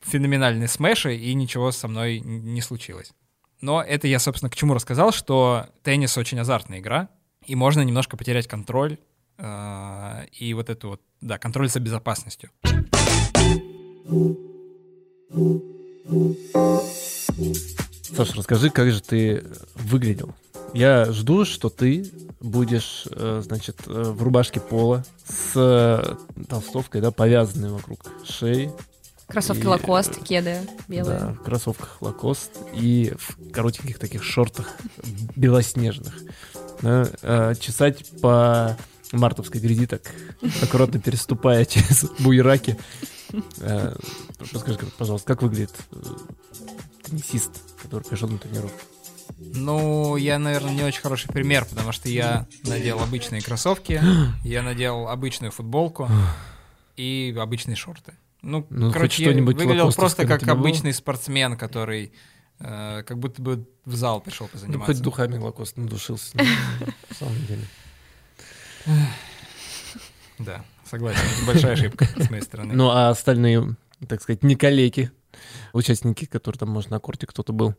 [0.00, 3.12] феноменальные смеши, и ничего со мной не случилось.
[3.60, 7.08] Но это я, собственно, к чему рассказал, что теннис очень азартная игра,
[7.44, 8.98] и можно немножко потерять контроль
[9.38, 12.50] э, и вот эту вот, да, контроль за безопасностью.
[18.16, 19.44] Саша, расскажи, как же ты
[19.74, 20.34] выглядел?
[20.74, 26.16] Я жду, что ты будешь, э, значит, э, в рубашке пола с
[26.48, 28.70] толстовкой, да, повязанной вокруг шеи,
[29.28, 31.18] Кроссовки и, Лакост, кеды белые.
[31.18, 34.74] Да, в кроссовках Лакост и в коротеньких таких шортах
[35.36, 36.14] белоснежных.
[36.80, 38.76] Да, э, чесать по
[39.12, 40.02] мартовской грязи так,
[40.62, 42.78] аккуратно переступая через буераки.
[43.58, 43.94] Э,
[44.38, 45.96] подскажи, пожалуйста, как выглядит э,
[47.04, 47.50] теннисист,
[47.82, 48.80] который пришел на тренировку?
[49.38, 54.00] Ну, я, наверное, не очень хороший пример, потому что я надел обычные кроссовки,
[54.44, 56.08] я надел обычную футболку
[56.96, 58.14] и обычные шорты.
[58.42, 62.12] Ну, ну короче, я выглядел просто как обычный спортсмен, который
[62.60, 64.78] э, как будто бы в зал пришел позаниматься.
[64.78, 67.62] Ну, хоть духами Лакост надушился, на самом деле.
[70.38, 72.74] Да, согласен, это большая ошибка с моей стороны.
[72.74, 75.10] Ну, а остальные, так сказать, не коллеги,
[75.72, 77.74] участники, которые там, может, на корте кто-то был?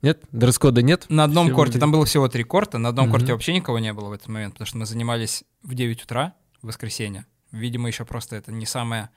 [0.00, 0.22] Нет?
[0.32, 1.06] Дресс-кода нет?
[1.08, 3.92] На одном Все корте, там было всего три корта, на одном корте вообще никого не
[3.92, 7.26] было в этот момент, потому что мы занимались в 9 утра в воскресенье.
[7.52, 9.10] Видимо, еще просто это не самое...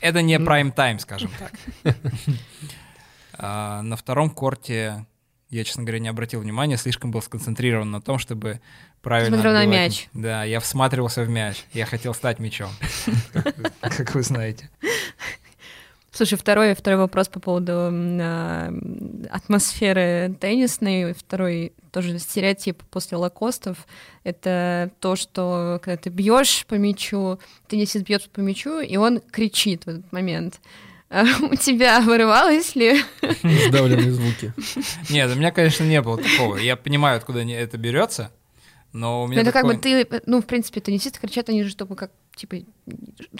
[0.00, 1.94] Это не prime time, скажем так.
[3.38, 5.04] А, на втором корте
[5.50, 8.60] я, честно говоря, не обратил внимания, слишком был сконцентрирован на том, чтобы
[9.00, 9.36] правильно...
[9.36, 10.08] Смотрел на мяч.
[10.12, 11.64] Да, я всматривался в мяч.
[11.72, 12.70] Я хотел стать мячом,
[13.80, 14.70] как вы знаете.
[16.16, 18.72] Слушай, второй, второй вопрос по поводу э,
[19.28, 21.12] атмосферы теннисной.
[21.12, 23.86] Второй тоже стереотип после лакостов.
[24.24, 29.84] Это то, что когда ты бьешь по мячу, теннисист бьет по мячу, и он кричит
[29.84, 30.58] в этот момент.
[31.10, 33.02] А у тебя вырывалось ли?
[33.68, 34.54] Сдавленные звуки.
[35.10, 36.56] Нет, у меня, конечно, не было такого.
[36.56, 38.32] Я понимаю, откуда это берется,
[38.94, 39.72] но у меня Это такой...
[39.72, 42.56] как бы ты, ну, в принципе, теннисисты кричат, они же чтобы как, типа,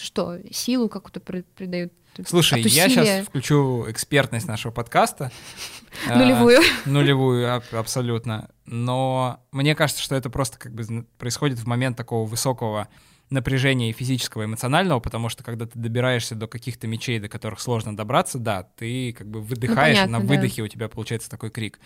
[0.01, 1.93] что, силу какую-то придают
[2.27, 5.31] Слушай, я сейчас включу экспертность нашего подкаста.
[6.09, 6.59] Нулевую.
[6.61, 8.49] А, нулевую, абсолютно.
[8.65, 12.89] Но мне кажется, что это просто как бы происходит в момент такого высокого
[13.31, 17.61] напряжения и физического, и эмоционального, потому что когда ты добираешься до каких-то мечей, до которых
[17.61, 20.65] сложно добраться, да, ты как бы выдыхаешь, ну, понятно, на выдохе да.
[20.65, 21.81] у тебя получается такой крик.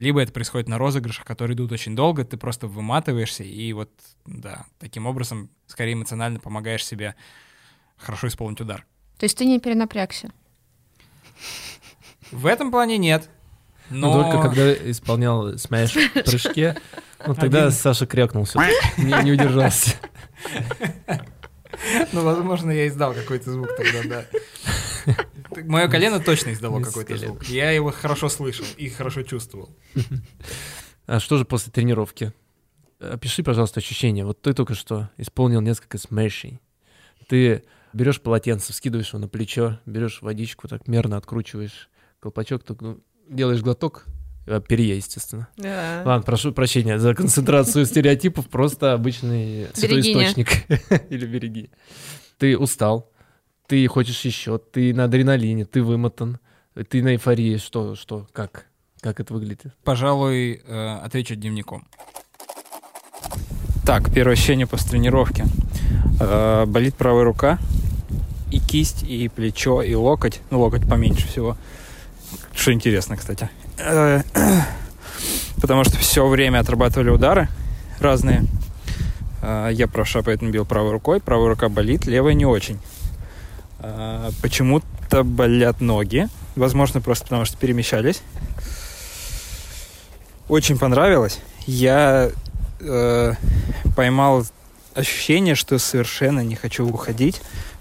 [0.00, 3.90] Либо это происходит на розыгрышах, которые идут очень долго, ты просто выматываешься, и вот,
[4.26, 7.14] да, таким образом скорее эмоционально помогаешь себе
[7.96, 8.84] хорошо исполнить удар.
[9.18, 10.32] То есть ты не перенапрягся?
[12.32, 13.28] В этом плане нет.
[13.90, 14.14] Но...
[14.14, 16.76] но только когда исполнял смеш в прыжке,
[17.26, 17.72] ну тогда Один.
[17.72, 18.60] Саша крякнул все
[18.96, 19.96] не, не удержался.
[22.12, 25.16] Ну, возможно, я издал какой-то звук тогда, да.
[25.64, 27.44] Мое колено точно издало какой-то звук.
[27.44, 29.70] Я его хорошо слышал и хорошо чувствовал.
[31.06, 32.32] А что же после тренировки?
[33.00, 34.24] Опиши, пожалуйста, ощущения.
[34.24, 36.60] Вот ты только что исполнил несколько смешей.
[37.26, 41.88] Ты берешь полотенце, скидываешь его на плечо, берешь водичку, так мерно откручиваешь
[42.20, 44.04] колпачок, так, ну, делаешь глоток,
[44.58, 45.46] перье, естественно.
[45.56, 46.02] Да.
[46.04, 50.48] Ладно, прошу прощения за концентрацию стереотипов, просто обычный святой источник.
[51.10, 51.70] Или береги.
[52.38, 53.12] Ты устал,
[53.68, 56.40] ты хочешь еще, ты на адреналине, ты вымотан,
[56.88, 57.58] ты на эйфории.
[57.58, 58.66] Что, что, как?
[59.00, 59.72] Как это выглядит?
[59.84, 61.86] Пожалуй, э, отвечу дневником.
[63.86, 65.44] Так, первое ощущение после тренировки.
[66.20, 67.58] Э, болит правая рука,
[68.50, 70.40] и кисть, и плечо, и локоть.
[70.50, 71.56] Ну, локоть поменьше всего.
[72.54, 73.48] Что интересно, кстати.
[73.78, 74.22] Э,
[75.60, 77.48] потому что все время отрабатывали удары
[77.98, 78.44] разные.
[79.42, 81.20] Э, я правша, поэтому бил правой рукой.
[81.20, 82.78] Правая рука болит, левая не очень.
[83.78, 86.28] Э, почему-то болят ноги.
[86.56, 88.22] Возможно, просто потому что перемещались.
[90.48, 91.38] Очень понравилось.
[91.66, 92.30] Я
[92.80, 93.32] э,
[93.96, 94.44] поймал
[94.94, 97.40] ощущение, что совершенно не хочу уходить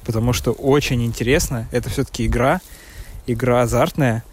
[0.10, 1.68] потому что очень интересно.
[1.70, 2.62] Это все-таки игра,
[3.28, 4.24] игра азартная.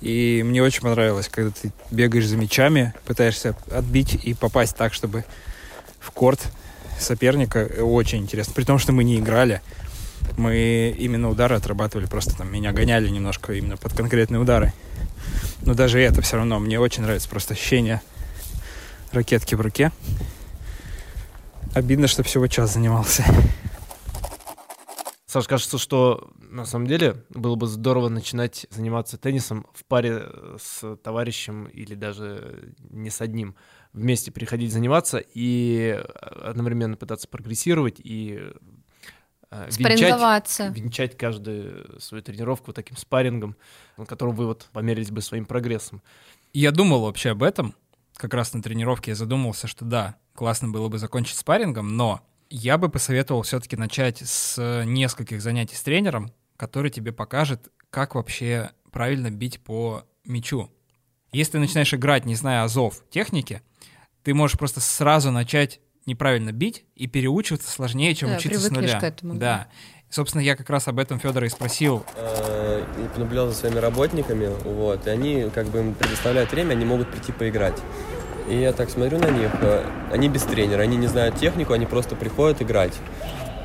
[0.00, 5.24] И мне очень понравилось, когда ты бегаешь за мячами, пытаешься отбить и попасть так, чтобы
[5.98, 6.40] в корт
[6.98, 7.68] соперника.
[7.80, 8.52] Очень интересно.
[8.54, 9.62] При том, что мы не играли.
[10.36, 14.72] Мы именно удары отрабатывали, просто там меня гоняли немножко именно под конкретные удары.
[15.62, 18.02] Но даже это все равно мне очень нравится просто ощущение
[19.12, 19.92] ракетки в руке.
[21.74, 23.24] Обидно, что всего час занимался.
[25.36, 30.96] Саш, кажется, что на самом деле было бы здорово начинать заниматься теннисом в паре с
[30.96, 33.54] товарищем или даже не с одним.
[33.92, 36.02] Вместе приходить заниматься и
[36.42, 38.50] одновременно пытаться прогрессировать и
[39.50, 39.68] э,
[40.70, 43.56] венчать, венчать каждую свою тренировку таким спаррингом,
[43.98, 46.02] на котором вы вот померились бы своим прогрессом.
[46.54, 47.74] Я думал вообще об этом,
[48.14, 52.78] как раз на тренировке я задумался, что да, классно было бы закончить спаррингом, но я
[52.78, 59.30] бы посоветовал все-таки начать с нескольких занятий с тренером, который тебе покажет, как вообще правильно
[59.30, 60.70] бить по мячу.
[61.32, 63.62] Если ты начинаешь играть, не зная азов техники,
[64.22, 69.00] ты можешь просто сразу начать неправильно бить и переучиваться сложнее, чем да, учиться с нуля.
[69.00, 69.38] К этому, да.
[69.38, 69.68] да.
[70.08, 72.06] Собственно, я как раз об этом Федора и спросил.
[72.14, 72.84] Э,
[73.16, 77.32] наблюдал за своими работниками, вот, и они, как бы им предоставляют время, они могут прийти
[77.32, 77.78] поиграть.
[78.48, 81.84] И я так смотрю на них, э, они без тренера, они не знают технику, они
[81.84, 82.92] просто приходят играть.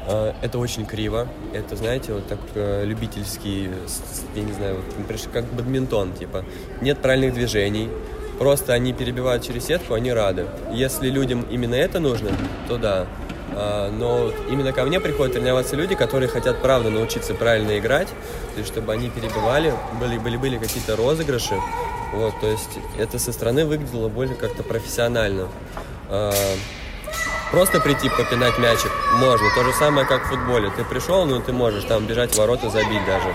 [0.08, 3.70] Э, это очень криво, это, знаете, вот так э, любительский,
[4.36, 6.44] я не знаю, вот, как бадминтон, типа.
[6.82, 7.90] Нет правильных движений,
[8.40, 10.48] просто они перебивают через сетку, они рады.
[10.74, 12.32] Если людям именно это нужно,
[12.68, 13.06] то да.
[13.52, 18.70] Но именно ко мне приходят тренироваться люди, которые хотят правда научиться правильно играть, то есть
[18.70, 21.56] чтобы они перебивали, были, были, были какие-то розыгрыши,
[22.14, 25.48] вот, то есть это со стороны выглядело более как-то профессионально.
[26.10, 26.34] А,
[27.52, 29.48] просто прийти попинать мячик можно.
[29.56, 30.72] То же самое, как в футболе.
[30.76, 33.34] Ты пришел, ну ты можешь там бежать в ворота, забить даже.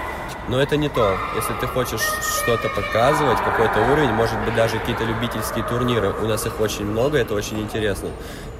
[0.48, 1.16] Но это не то.
[1.34, 6.12] Если ты хочешь что-то показывать, какой-то уровень, может быть, даже какие-то любительские турниры.
[6.22, 8.10] У нас их очень много, это очень интересно.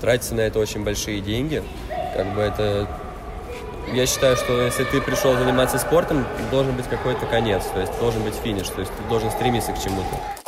[0.00, 1.62] Тратятся на это очень большие деньги.
[2.14, 2.88] Как бы это
[3.92, 8.22] я считаю, что если ты пришел заниматься спортом, должен быть какой-то конец, то есть должен
[8.22, 10.45] быть финиш, то есть ты должен стремиться к чему-то.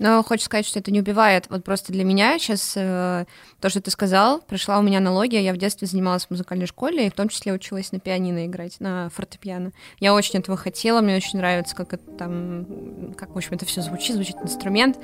[0.00, 1.44] Но хочешь сказать, что это не убивает.
[1.50, 3.26] Вот просто для меня сейчас э,
[3.60, 5.44] то, что ты сказал, пришла у меня аналогия.
[5.44, 8.80] Я в детстве занималась в музыкальной школе, и в том числе училась на пианино играть,
[8.80, 9.72] на фортепиано.
[9.98, 13.82] Я очень этого хотела, мне очень нравится, как это там, как, в общем, это все
[13.82, 14.96] звучит, звучит инструмент.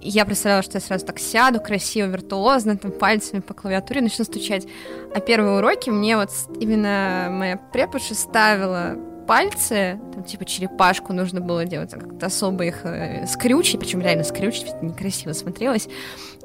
[0.00, 4.24] И я представляла, что я сразу так сяду, красиво, виртуозно, там пальцами по клавиатуре начну
[4.24, 4.66] стучать.
[5.14, 8.96] А первые уроки мне вот именно моя преподша ставила
[9.26, 14.64] пальцы, там типа черепашку нужно было делать, как-то особо их э, скрючить, причем реально скрючить,
[14.64, 15.88] это некрасиво смотрелось,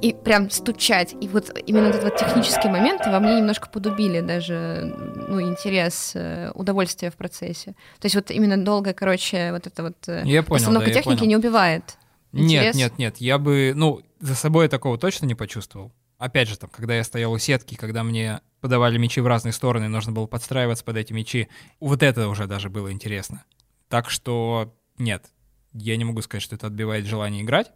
[0.01, 1.15] и прям стучать.
[1.19, 4.95] И вот именно этот вот технический момент во мне немножко подубили даже,
[5.27, 7.71] ну, интерес, э, удовольствие в процессе.
[7.99, 11.25] То есть вот именно долго, короче, вот это вот э, я понял, постановка да, техники
[11.25, 11.97] не убивает.
[12.33, 12.75] Интерес.
[12.75, 15.91] Нет, нет, нет, я бы, ну, за собой я такого точно не почувствовал.
[16.17, 19.87] Опять же, там, когда я стоял у сетки, когда мне подавали мячи в разные стороны,
[19.87, 21.47] нужно было подстраиваться под эти мячи.
[21.79, 23.43] Вот это уже даже было интересно.
[23.87, 25.31] Так что нет,
[25.73, 27.71] я не могу сказать, что это отбивает желание играть.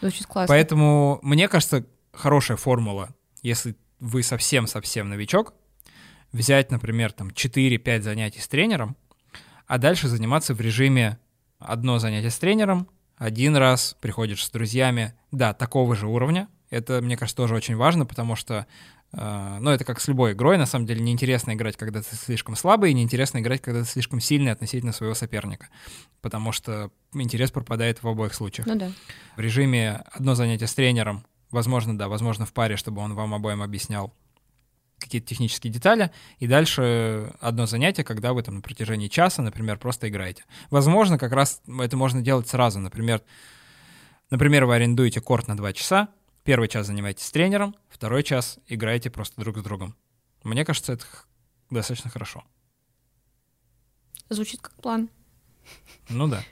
[0.00, 0.52] Звучит классно.
[0.52, 5.54] Поэтому, мне кажется, хорошая формула, если вы совсем-совсем новичок,
[6.32, 8.96] взять, например, там 4-5 занятий с тренером,
[9.66, 11.18] а дальше заниматься в режиме
[11.58, 16.48] одно занятие с тренером, один раз приходишь с друзьями, да, такого же уровня.
[16.70, 18.66] Это, мне кажется, тоже очень важно, потому что
[19.12, 22.56] а, ну, это как с любой игрой, на самом деле неинтересно играть, когда ты слишком
[22.56, 25.68] слабый, и неинтересно играть, когда ты слишком сильный относительно своего соперника,
[26.20, 28.66] потому что интерес пропадает в обоих случаях.
[28.66, 28.92] Ну да.
[29.36, 33.62] В режиме одно занятие с тренером, возможно, да, возможно, в паре, чтобы он вам обоим
[33.62, 34.12] объяснял
[34.98, 40.08] какие-то технические детали, и дальше одно занятие, когда вы там на протяжении часа, например, просто
[40.08, 40.44] играете.
[40.70, 43.22] Возможно, как раз это можно делать сразу, например,
[44.28, 46.08] например, вы арендуете корт на два часа,
[46.48, 49.94] Первый час занимаетесь с тренером, второй час играете просто друг с другом.
[50.42, 51.04] Мне кажется, это
[51.68, 52.42] достаточно хорошо.
[54.30, 55.10] Звучит как план.
[56.08, 56.42] Ну да.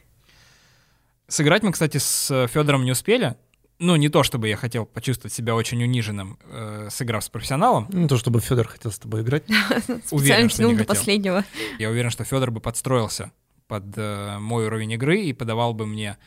[1.28, 3.37] Сыграть мы, кстати, с Федором не успели.
[3.78, 7.88] Ну, не то, чтобы я хотел почувствовать себя очень униженным, э, сыграв с профессионалом.
[7.90, 9.44] Не то, чтобы Федор хотел с тобой играть.
[10.11, 11.42] Уверен, что не до последнего.
[11.78, 13.32] Я уверен, что Федор бы подстроился
[13.66, 16.18] под э, мой уровень игры и подавал бы мне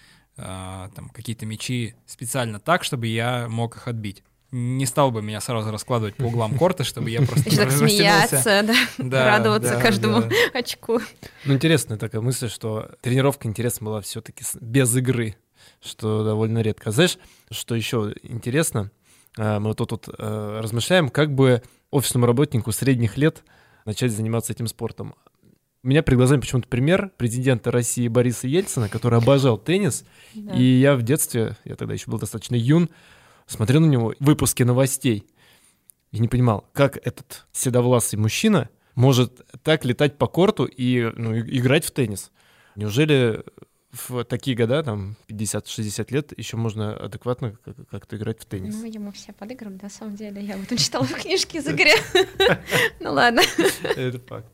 [0.95, 4.23] там какие-то мячи специально так, чтобы я мог их отбить.
[4.51, 8.75] Не стал бы меня сразу раскладывать по углам корта, чтобы я просто так смеяться, да,
[8.97, 10.35] да радоваться да, каждому да.
[10.53, 10.99] очку.
[11.45, 15.35] Ну, интересная такая мысль, что тренировка интересна была все-таки без игры,
[15.81, 16.91] что довольно редко.
[16.91, 17.17] Знаешь,
[17.51, 18.91] что еще интересно?
[19.37, 23.43] А, мы вот тут вот размышляем, как бы офисному работнику средних лет
[23.85, 25.15] начать заниматься этим спортом.
[25.81, 30.03] У меня перед глазами почему-то пример президента России Бориса Ельцина, который обожал теннис.
[30.33, 30.53] Да.
[30.53, 32.89] И я в детстве, я тогда еще был достаточно юн,
[33.47, 35.25] смотрел на него выпуски новостей
[36.11, 41.85] и не понимал, как этот седовласый мужчина может так летать по корту и ну, играть
[41.85, 42.31] в теннис.
[42.75, 43.45] Неужели
[43.91, 47.57] в такие года, там, 50-60 лет, еще можно адекватно
[47.89, 48.75] как-то играть в теннис.
[48.75, 50.41] Ну, ему все подыгрывают, на самом деле.
[50.41, 51.91] Я вот читала в книжке из игры.
[52.99, 53.41] Ну ладно.
[53.95, 54.45] Это факт.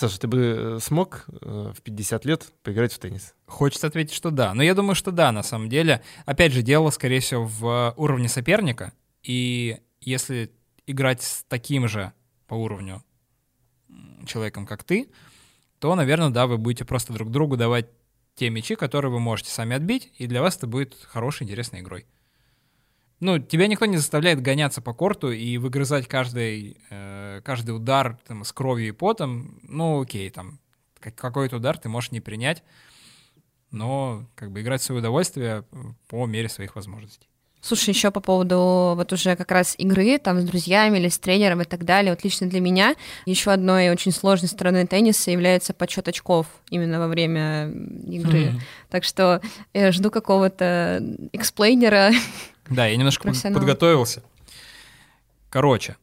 [0.00, 3.34] Саша, ты бы э, смог э, в 50 лет поиграть в теннис?
[3.46, 4.54] Хочется ответить, что да.
[4.54, 6.02] Но я думаю, что да, на самом деле.
[6.24, 8.94] Опять же, дело, скорее всего, в уровне соперника.
[9.22, 10.50] И если
[10.86, 12.14] играть с таким же
[12.46, 13.04] по уровню
[14.26, 15.10] человеком, как ты,
[15.80, 17.90] то, наверное, да, вы будете просто друг другу давать
[18.36, 22.06] те мячи, которые вы можете сами отбить, и для вас это будет хорошей, интересной игрой.
[23.20, 28.44] Ну, тебя никто не заставляет гоняться по корту и выгрызать каждый, э, каждый удар там,
[28.44, 29.60] с кровью и потом.
[29.62, 30.58] Ну, окей, там,
[30.98, 32.62] какой-то удар ты можешь не принять,
[33.70, 35.64] но как бы играть в свое удовольствие
[36.08, 37.30] по мере своих возможностей.
[37.62, 41.60] Слушай, еще по поводу вот уже как раз игры там с друзьями или с тренером
[41.60, 42.12] и так далее.
[42.12, 42.94] Вот лично для меня
[43.26, 47.70] еще одной очень сложной стороной тенниса является подсчет очков именно во время
[48.06, 48.44] игры.
[48.44, 48.60] Mm-hmm.
[48.88, 49.42] Так что
[49.74, 51.02] я жду какого-то
[51.32, 52.12] эксплейнера.
[52.70, 54.22] Да, я немножко подготовился.
[55.50, 55.96] Короче,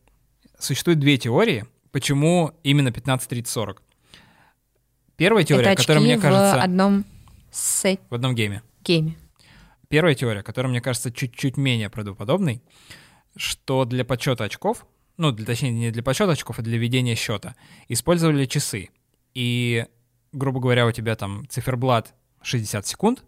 [0.60, 3.78] существует две теории, почему именно 15-30-40.
[5.16, 6.58] Первая теория, Это которая мне кажется...
[6.58, 7.06] в одном
[7.52, 8.02] сет...
[8.10, 8.62] В одном гейме.
[8.84, 9.18] Гейме.
[9.88, 12.62] Первая теория, которая мне кажется чуть-чуть менее правдоподобной,
[13.38, 17.56] что для подсчета очков, ну, для, точнее, не для подсчета очков, а для ведения счета,
[17.88, 18.90] использовали часы.
[19.34, 19.86] И,
[20.34, 23.24] грубо говоря, у тебя там циферблат 60 секунд,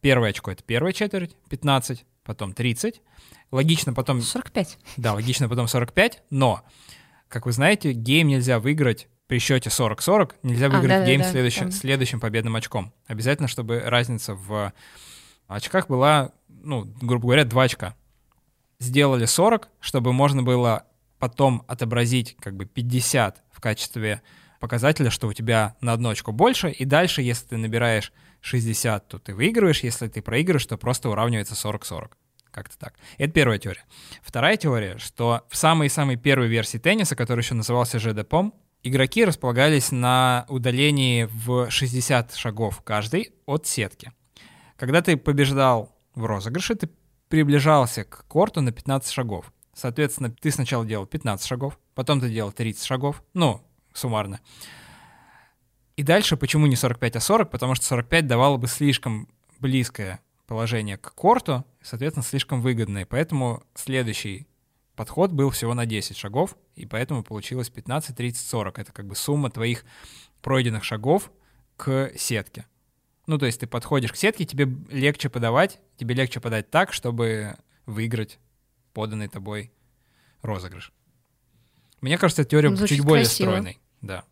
[0.00, 3.02] первое очко— это первая четверть, 15, потом 30,
[3.50, 4.20] логично потом...
[4.20, 4.78] 45.
[4.96, 6.62] Да, логично потом 45, но,
[7.28, 11.20] как вы знаете, гейм нельзя выиграть при счете 40-40, нельзя а, выиграть а, да, гейм
[11.20, 11.72] да, следующим, да.
[11.72, 12.92] следующим победным очком.
[13.06, 14.72] Обязательно, чтобы разница в
[15.48, 17.96] очках была, ну, грубо говоря, 2 очка.
[18.78, 20.86] Сделали 40, чтобы можно было
[21.18, 24.22] потом отобразить как бы 50 в качестве
[24.58, 29.18] показателя, что у тебя на одно очко больше, и дальше, если ты набираешь 60, то
[29.18, 32.10] ты выигрываешь, если ты проигрываешь, то просто уравнивается 40-40.
[32.50, 32.94] Как-то так.
[33.16, 33.84] Это первая теория.
[34.22, 38.52] Вторая теория, что в самой-самой первой версии тенниса, который еще назывался ЖДПОМ,
[38.82, 44.12] игроки располагались на удалении в 60 шагов каждый от сетки.
[44.76, 46.90] Когда ты побеждал в розыгрыше, ты
[47.28, 49.52] приближался к корту на 15 шагов.
[49.72, 53.62] Соответственно, ты сначала делал 15 шагов, потом ты делал 30 шагов, ну,
[53.94, 54.40] суммарно.
[55.96, 57.50] И дальше почему не 45, а 40?
[57.50, 59.28] Потому что 45 давало бы слишком
[59.58, 63.06] близкое положение к корту, соответственно, слишком выгодное.
[63.06, 64.46] Поэтому следующий
[64.96, 68.78] подход был всего на 10 шагов, и поэтому получилось 15, 30, 40.
[68.78, 69.84] Это как бы сумма твоих
[70.40, 71.30] пройденных шагов
[71.76, 72.66] к сетке.
[73.26, 77.56] Ну, то есть ты подходишь к сетке, тебе легче подавать, тебе легче подать так, чтобы
[77.86, 78.38] выиграть
[78.92, 79.72] поданный тобой
[80.42, 80.92] розыгрыш.
[82.00, 83.50] Мне кажется, теория ну, чуть более красиво.
[83.50, 83.78] стройной.
[84.00, 84.24] Да.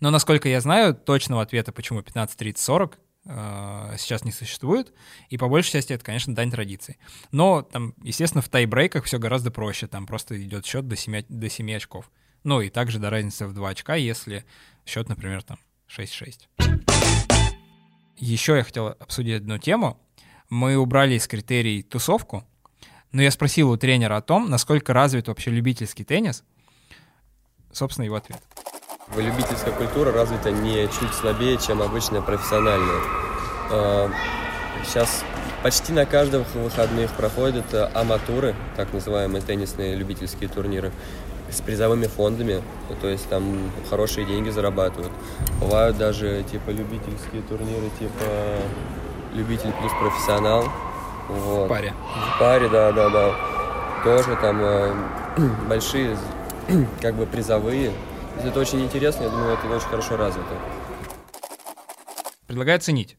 [0.00, 4.92] Но, насколько я знаю, точного ответа, почему 15, 30, 40 э, сейчас не существует.
[5.28, 6.98] И по большей части это, конечно, дань традиции.
[7.32, 9.86] Но там, естественно, в тайбрейках все гораздо проще.
[9.86, 12.10] Там просто идет счет до 7, до 7 очков.
[12.44, 14.44] Ну и также до разницы в 2 очка, если
[14.86, 15.58] счет, например, там
[15.88, 16.46] 6-6.
[18.16, 20.00] Еще я хотел обсудить одну тему.
[20.48, 22.44] Мы убрали из критерий тусовку,
[23.12, 26.42] но я спросил у тренера о том, насколько развит вообще любительский теннис.
[27.70, 28.42] Собственно, его ответ.
[29.16, 33.00] Любительская культура развита не чуть слабее, чем обычная профессиональная.
[34.84, 40.92] Сейчас а, почти на каждых выходных проходят аматуры, так называемые теннисные любительские турниры
[41.50, 42.62] с призовыми фондами,
[43.00, 45.12] то есть там хорошие деньги зарабатывают.
[45.60, 48.24] Бывают даже типа любительские турниры, типа
[49.32, 50.64] любитель плюс профессионал.
[51.28, 51.66] Вот.
[51.66, 51.92] В паре.
[52.36, 53.34] В паре, да, да, да.
[54.04, 54.94] Тоже там э,
[55.68, 56.16] большие,
[57.00, 57.92] как бы призовые.
[58.44, 60.46] Это очень интересно, я думаю, это очень хорошо развито.
[62.46, 63.16] Предлагаю ценить.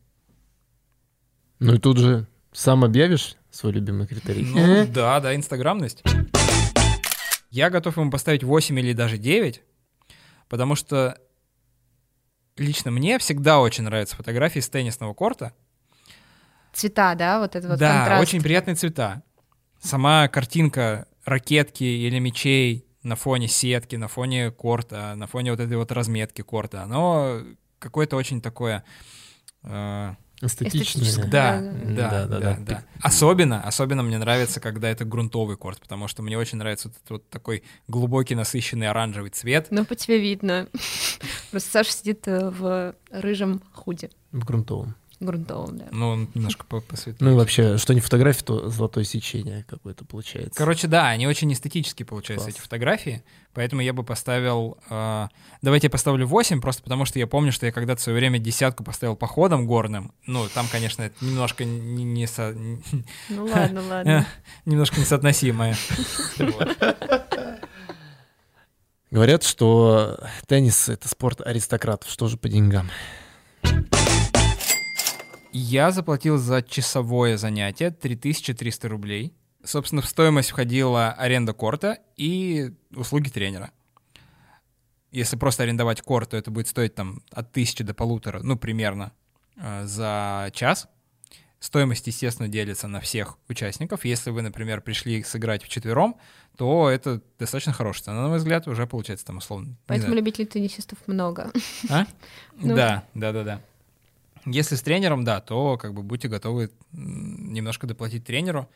[1.60, 4.46] Ну и тут же сам объявишь свой любимый критерий.
[4.46, 6.04] Ну, да, да, инстаграмность.
[7.52, 9.62] Я готов ему поставить 8 или даже 9,
[10.48, 11.18] потому что
[12.58, 15.54] лично мне всегда очень нравятся фотографии с теннисного корта.
[16.74, 18.22] Цвета, да, вот это вот Да, контраст.
[18.22, 19.24] очень приятные цвета.
[19.82, 25.78] Сама картинка ракетки или мечей на фоне сетки, на фоне корта, на фоне вот этой
[25.78, 27.42] вот разметки корта, оно
[27.80, 28.84] какое-то очень такое
[29.64, 31.28] э, Эстетичные.
[31.28, 32.84] Да, да, да, да, да.
[33.02, 37.10] Особенно, особенно мне нравится, когда это грунтовый корт, потому что мне очень нравится вот, этот
[37.10, 39.68] вот такой глубокий, насыщенный оранжевый цвет.
[39.70, 40.68] Ну, по тебе видно.
[41.52, 44.10] Просто Саша сидит э, в рыжем худе.
[44.32, 45.86] В грунтовом грунтовым, да.
[45.92, 47.30] Ну, он немножко посветлее.
[47.32, 50.56] Ну, вообще, что не фотография, то золотое сечение какое-то получается.
[50.56, 52.56] Короче, да, они очень эстетически получаются, Класс.
[52.56, 54.78] эти фотографии, поэтому я бы поставил...
[54.90, 55.28] Э,
[55.62, 58.40] давайте я поставлю 8, просто потому что я помню, что я когда-то в свое время
[58.40, 60.14] десятку поставил походом горным.
[60.26, 62.04] Ну, там, конечно, это немножко не...
[62.04, 62.56] не со...
[63.30, 64.28] Ну, ладно, ладно.
[64.66, 65.76] Немножко несоотносимое.
[69.12, 72.10] Говорят, что теннис— это спорт аристократов.
[72.12, 72.90] Что же по деньгам?
[75.52, 79.34] Я заплатил за часовое занятие 3300 рублей.
[79.64, 83.72] Собственно, в стоимость входила аренда корта и услуги тренера.
[85.12, 89.12] Если просто арендовать корт, то это будет стоить там от 1000 до полутора, ну, примерно,
[89.58, 90.88] э, за час.
[91.60, 94.06] Стоимость, естественно, делится на всех участников.
[94.06, 96.16] Если вы, например, пришли сыграть в четвером,
[96.58, 99.76] то это достаточно хорошая цена, на мой взгляд, уже получается там условно.
[99.88, 101.52] Поэтому любителей теннисистов много.
[101.90, 102.06] А?
[102.62, 103.62] Ну, да, да, да, да.
[104.46, 108.70] Если с тренером, да, то как бы будьте готовы немножко доплатить тренеру.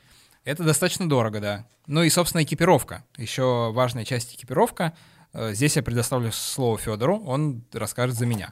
[0.43, 1.65] Это достаточно дорого, да.
[1.87, 3.03] Ну и, собственно, экипировка.
[3.17, 4.93] Еще важная часть экипировка.
[5.33, 8.49] Э, здесь я предоставлю слово Федору, он расскажет за меня.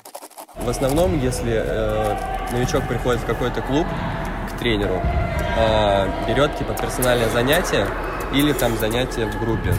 [0.55, 3.87] В основном, если э, новичок приходит в какой-то клуб
[4.49, 5.01] к тренеру,
[5.57, 7.87] э, берет типа персональное занятие
[8.33, 9.73] или там занятие в группе.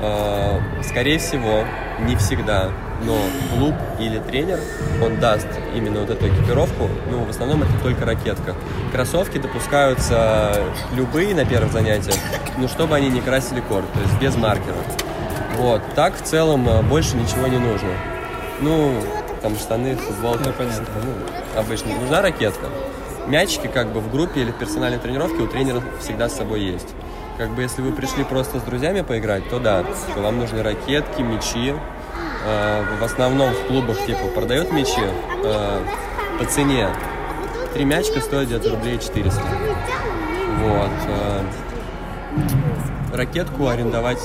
[0.00, 1.64] Э, скорее всего,
[2.00, 2.72] не всегда
[3.04, 3.16] но
[3.56, 4.60] клуб или тренер,
[5.02, 8.54] он даст именно вот эту экипировку, ну, в основном это только ракетка.
[8.92, 10.62] Кроссовки допускаются
[10.94, 12.16] любые на первых занятиях,
[12.56, 14.76] но чтобы они не красили корт, то есть без маркера.
[15.56, 17.90] Вот, так в целом э, больше ничего не нужно.
[18.60, 18.92] Ну,
[19.40, 20.44] там штаны, футболка.
[20.46, 20.86] Ну, понятно.
[21.04, 21.92] Ну, обычно.
[22.00, 22.66] Нужна ракетка.
[23.26, 26.88] Мячики как бы в группе или в персональной тренировке у тренера всегда с собой есть.
[27.38, 29.84] Как бы если вы пришли просто с друзьями поиграть, то да,
[30.14, 31.74] то вам нужны ракетки, мячи,
[32.44, 35.80] Э, в основном в клубах типа продают мячи э,
[36.38, 36.90] по цене.
[37.72, 39.40] Три мячика стоят где-то рублей 400.
[40.60, 40.90] Вот.
[41.08, 41.42] Э,
[43.14, 44.22] ракетку арендовать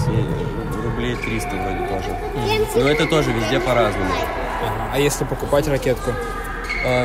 [0.83, 2.17] рублей 300 вроде тоже.
[2.75, 4.11] Но это тоже везде по-разному.
[4.65, 4.91] Ага.
[4.93, 6.11] А если покупать ракетку?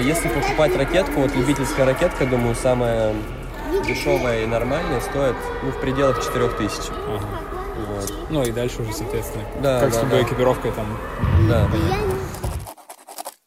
[0.03, 3.12] Если покупать ракетку, вот любительская ракетка, думаю, самая
[3.87, 6.91] дешевая и нормальная, стоит ну, в пределах 4000.
[6.91, 7.54] Ага.
[8.31, 10.27] Ну и дальше уже, соответственно, да, как да, с любой да.
[10.29, 10.99] экипировкой там.
[11.49, 11.69] Да.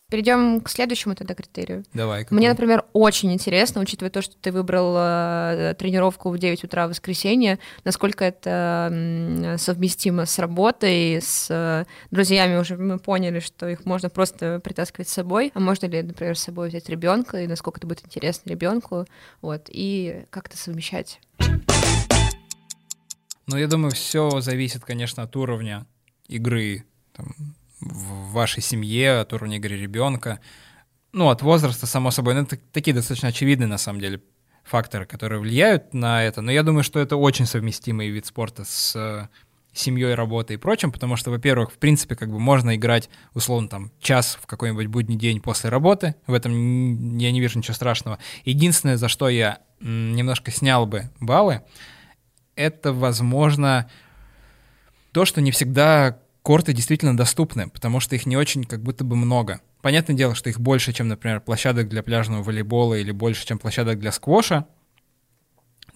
[0.09, 1.83] Перейдем к следующему тогда критерию.
[1.93, 2.23] Давай.
[2.23, 2.37] Какой?
[2.37, 6.91] Мне, например, очень интересно, учитывая то, что ты выбрал э, тренировку в 9 утра в
[6.91, 13.83] воскресенье, насколько это э, совместимо с работой, с э, друзьями уже мы поняли, что их
[13.83, 17.79] можно просто притаскивать с собой, а можно ли, например, с собой взять ребенка, и насколько
[17.81, 19.05] это будет интересно ребенку,
[19.41, 21.19] вот, и как-то совмещать.
[23.47, 25.85] Ну, я думаю, все зависит, конечно, от уровня
[26.27, 26.83] игры
[27.13, 27.33] там,
[27.79, 30.39] в вашей семье, от уровня игры ребенка.
[31.13, 32.33] Ну, от возраста, само собой.
[32.33, 34.21] Ну, это такие достаточно очевидные, на самом деле,
[34.65, 36.41] факторы, которые влияют на это.
[36.41, 39.27] Но я думаю, что это очень совместимый вид спорта с э,
[39.73, 43.91] семьей, работой и прочим, потому что, во-первых, в принципе, как бы можно играть, условно, там,
[44.01, 48.19] час в какой-нибудь будний день после работы, в этом я не вижу ничего страшного.
[48.43, 51.61] Единственное, за что я немножко снял бы баллы,
[52.57, 53.89] это, возможно,
[55.11, 59.15] то, что не всегда корты действительно доступны, потому что их не очень как будто бы
[59.15, 59.61] много.
[59.81, 63.99] Понятное дело, что их больше, чем, например, площадок для пляжного волейбола или больше, чем площадок
[63.99, 64.65] для сквоша.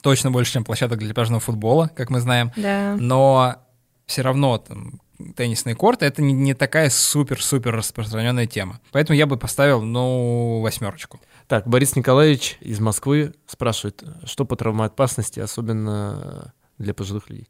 [0.01, 2.51] Точно больше, чем площадок для пляжного футбола, как мы знаем.
[2.55, 2.95] Да.
[2.99, 3.57] Но
[4.05, 5.01] все равно там,
[5.35, 8.79] теннисные корты это не, не такая супер-супер распространенная тема.
[8.91, 11.19] Поэтому я бы поставил, ну, восьмерочку.
[11.47, 17.49] Так, Борис Николаевич из Москвы спрашивает, что по травмоопасности, особенно для пожилых людей?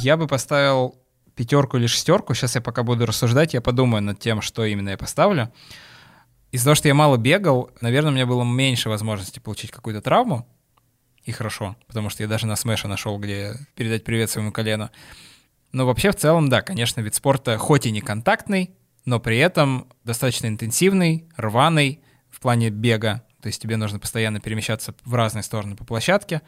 [0.00, 0.96] Я бы поставил
[1.34, 2.34] пятерку или шестерку.
[2.34, 5.52] Сейчас я пока буду рассуждать, я подумаю над тем, что именно я поставлю.
[6.52, 10.46] Из-за того, что я мало бегал, наверное, у меня было меньше возможности получить какую-то травму.
[11.24, 14.90] И хорошо, потому что я даже на смеше нашел, где передать привет своему колену.
[15.74, 18.70] Но вообще, в целом, да, конечно, вид спорта хоть и не контактный,
[19.04, 22.00] но при этом достаточно интенсивный, рваный
[22.30, 26.42] в плане бега, то есть тебе нужно постоянно перемещаться в разные стороны по площадке.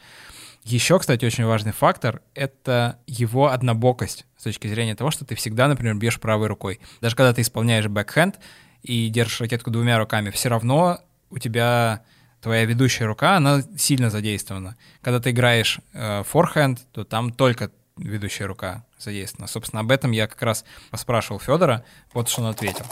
[0.63, 5.67] Еще, кстати, очень важный фактор— это его однобокость с точки зрения того, что ты всегда,
[5.67, 6.79] например, бьешь правой рукой.
[7.01, 8.39] Даже когда ты исполняешь бэкхенд
[8.85, 11.01] и держишь ракетку двумя руками, все равно
[11.31, 12.05] у тебя
[12.41, 14.77] твоя ведущая рука, она сильно задействована.
[15.01, 19.49] Когда ты играешь э, форхенд, то там только ведущая рука задействована.
[19.49, 22.85] Собственно, об этом я как раз поспрашивал Федора, вот что он ответил.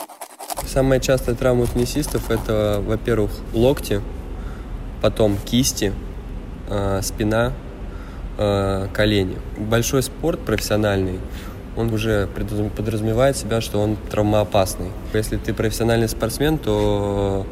[0.66, 4.00] Самая частая травма у теннисистов– это, во-первых, локти,
[5.02, 5.92] потом кисти,
[6.68, 7.52] э, спина,
[8.38, 9.36] э, колени.
[9.58, 11.20] Большой спорт профессиональный,
[11.76, 14.90] он уже подразумевает себя, что он травмоопасный.
[15.12, 17.46] Если ты профессиональный спортсмен, то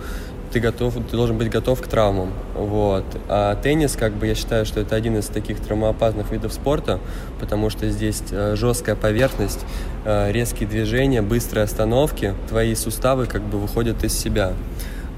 [0.53, 2.33] ты готов, ты должен быть готов к травмам.
[2.55, 3.05] Вот.
[3.29, 7.01] А теннис, как бы, я считаю, что это один из таких травмоопасных видов спорта,
[7.41, 9.61] потому что здесь э, жесткая поверхность,
[10.05, 14.53] э, резкие движения, быстрые остановки, твои суставы как бы выходят из себя.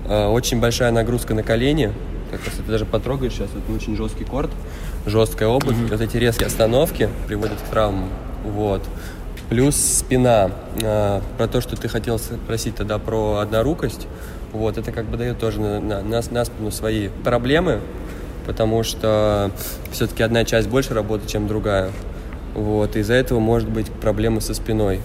[0.07, 1.93] Э, очень большая нагрузка на колени,
[2.31, 4.51] как если ты даже потрогаешь сейчас, это очень жесткий корт,
[5.05, 5.91] жесткая обувь, mm-hmm.
[5.91, 8.09] вот эти резкие остановки приводят к травмам.
[8.45, 8.83] Вот.
[9.51, 10.51] Плюс спина.
[10.81, 14.07] Про то, что ты хотел спросить тогда про однорукость.
[14.55, 17.81] Вот, это как бы дает тоже на, на, на, на спину свои проблемы,
[18.47, 19.51] потому что
[19.91, 21.91] все-таки одна часть больше работает, чем другая.
[22.55, 25.01] Вот, из-за этого может быть проблемы со спиной.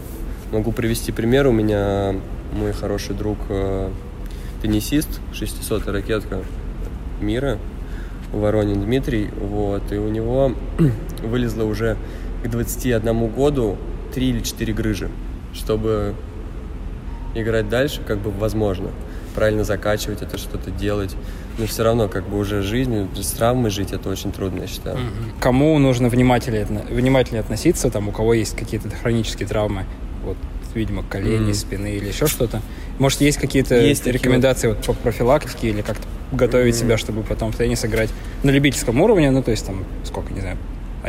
[0.52, 1.48] Могу привести пример.
[1.48, 2.14] У меня
[2.54, 3.90] мой хороший друг э,
[4.62, 6.44] теннисист, 600 ракетка
[7.20, 7.58] мира,
[8.32, 10.54] Воронин Дмитрий, вот, и у него
[11.24, 11.98] вылезло уже
[12.44, 13.78] к 21 году
[14.14, 15.10] 3 или 4 грыжи,
[15.56, 16.14] чтобы
[17.34, 18.90] играть дальше, как бы возможно
[19.40, 21.16] правильно закачивать это, что-то делать.
[21.58, 24.98] Но все равно, как бы уже жизнью, с травмой жить, это очень трудно, я считаю.
[25.40, 29.86] Кому нужно внимательнее, внимательнее относиться, там, у кого есть какие-то хронические травмы,
[30.26, 30.36] вот,
[30.76, 31.54] видимо, колени, mm-hmm.
[31.54, 32.62] спины или еще что-то.
[32.98, 34.86] Может, есть какие-то есть рекомендации вот.
[34.86, 36.80] вот по профилактике или как-то готовить mm-hmm.
[36.80, 38.10] себя, чтобы потом в теннис играть
[38.44, 40.58] на любительском уровне, ну, то есть там, сколько, не знаю,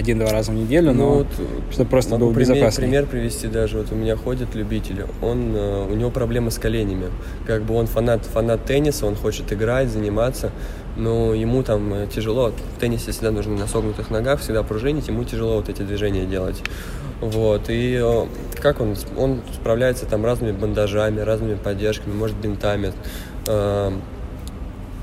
[0.01, 1.26] один-два раза в неделю, но ну, вот,
[1.70, 2.88] чтобы просто могу было безопаснее.
[2.88, 3.78] пример привести даже.
[3.78, 7.07] Вот у меня ходит любитель, он, э, у него проблемы с коленями.
[7.46, 10.51] Как бы он фанат, фанат тенниса, он хочет играть, заниматься,
[10.96, 12.53] но ему там э, тяжело.
[12.76, 16.61] В теннисе всегда нужно на согнутых ногах, всегда пружинить, ему тяжело вот эти движения делать.
[17.20, 18.26] Вот, и э,
[18.61, 22.92] как он, он справляется там разными бандажами, разными поддержками, может бинтами,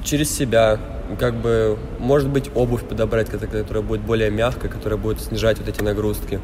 [0.04, 0.80] через себя,
[1.20, 5.82] как бы, может быть, обувь подобрать, которая будет более мягкая, которая будет снижать вот эти
[5.82, 6.40] нагрузки.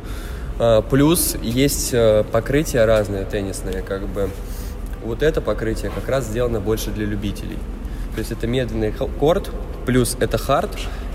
[0.60, 4.30] А, плюс есть э, покрытия разные теннисные, как бы.
[5.04, 7.58] Вот это покрытие как раз сделано больше для любителей.
[8.14, 9.50] То есть это медленный корт,
[9.86, 10.70] плюс это хард,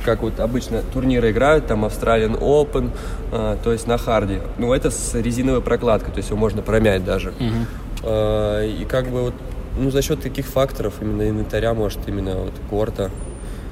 [0.04, 2.90] как вот обычно турниры играют, там Australian Open,
[3.32, 4.42] э, то есть на харде.
[4.58, 7.32] Ну, это с резиновой прокладкой, то есть его можно промять даже.
[8.02, 9.34] Э, и как бы вот
[9.78, 13.10] ну, за счет таких факторов, именно инвентаря, может, именно вот корта,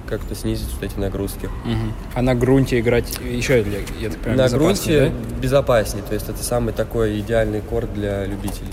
[0.07, 1.46] как-то снизить вот эти нагрузки.
[1.46, 1.92] Угу.
[2.14, 3.59] А на грунте играть еще,
[4.00, 5.40] я так понимаю, На грунте да?
[5.40, 8.70] безопаснее, то есть это самый такой идеальный корт для любителей.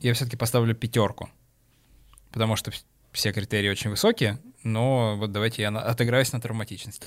[0.00, 1.28] Я все-таки поставлю пятерку,
[2.32, 2.72] потому что
[3.12, 7.02] все критерии очень высокие, но вот давайте я отыграюсь на травматичность.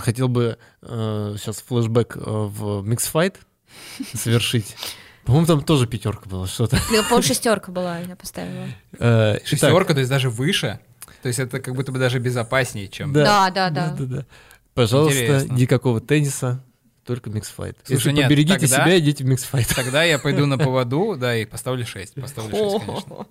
[0.00, 3.38] Хотел бы э, сейчас флешбэк э, в миксфайт
[4.14, 4.76] совершить.
[5.24, 6.78] По-моему, там тоже пятерка была что-то.
[6.90, 8.66] Ну, пол шестерка была, я поставила.
[8.98, 10.78] Э, шестерка, то есть даже выше?
[11.26, 13.12] То есть это как будто бы даже безопаснее, чем...
[13.12, 13.90] Да, да, да.
[13.98, 14.26] да, да.
[14.74, 15.54] Пожалуйста, Интересно.
[15.54, 16.64] никакого тенниса,
[17.04, 17.76] только миксфайт.
[17.82, 19.66] Слушай, Если нет, поберегите тогда, себя, идите в миксфайт.
[19.74, 22.14] Тогда я пойду на поводу, да, и поставлю 6.
[22.14, 23.26] Поставлю 6, конечно.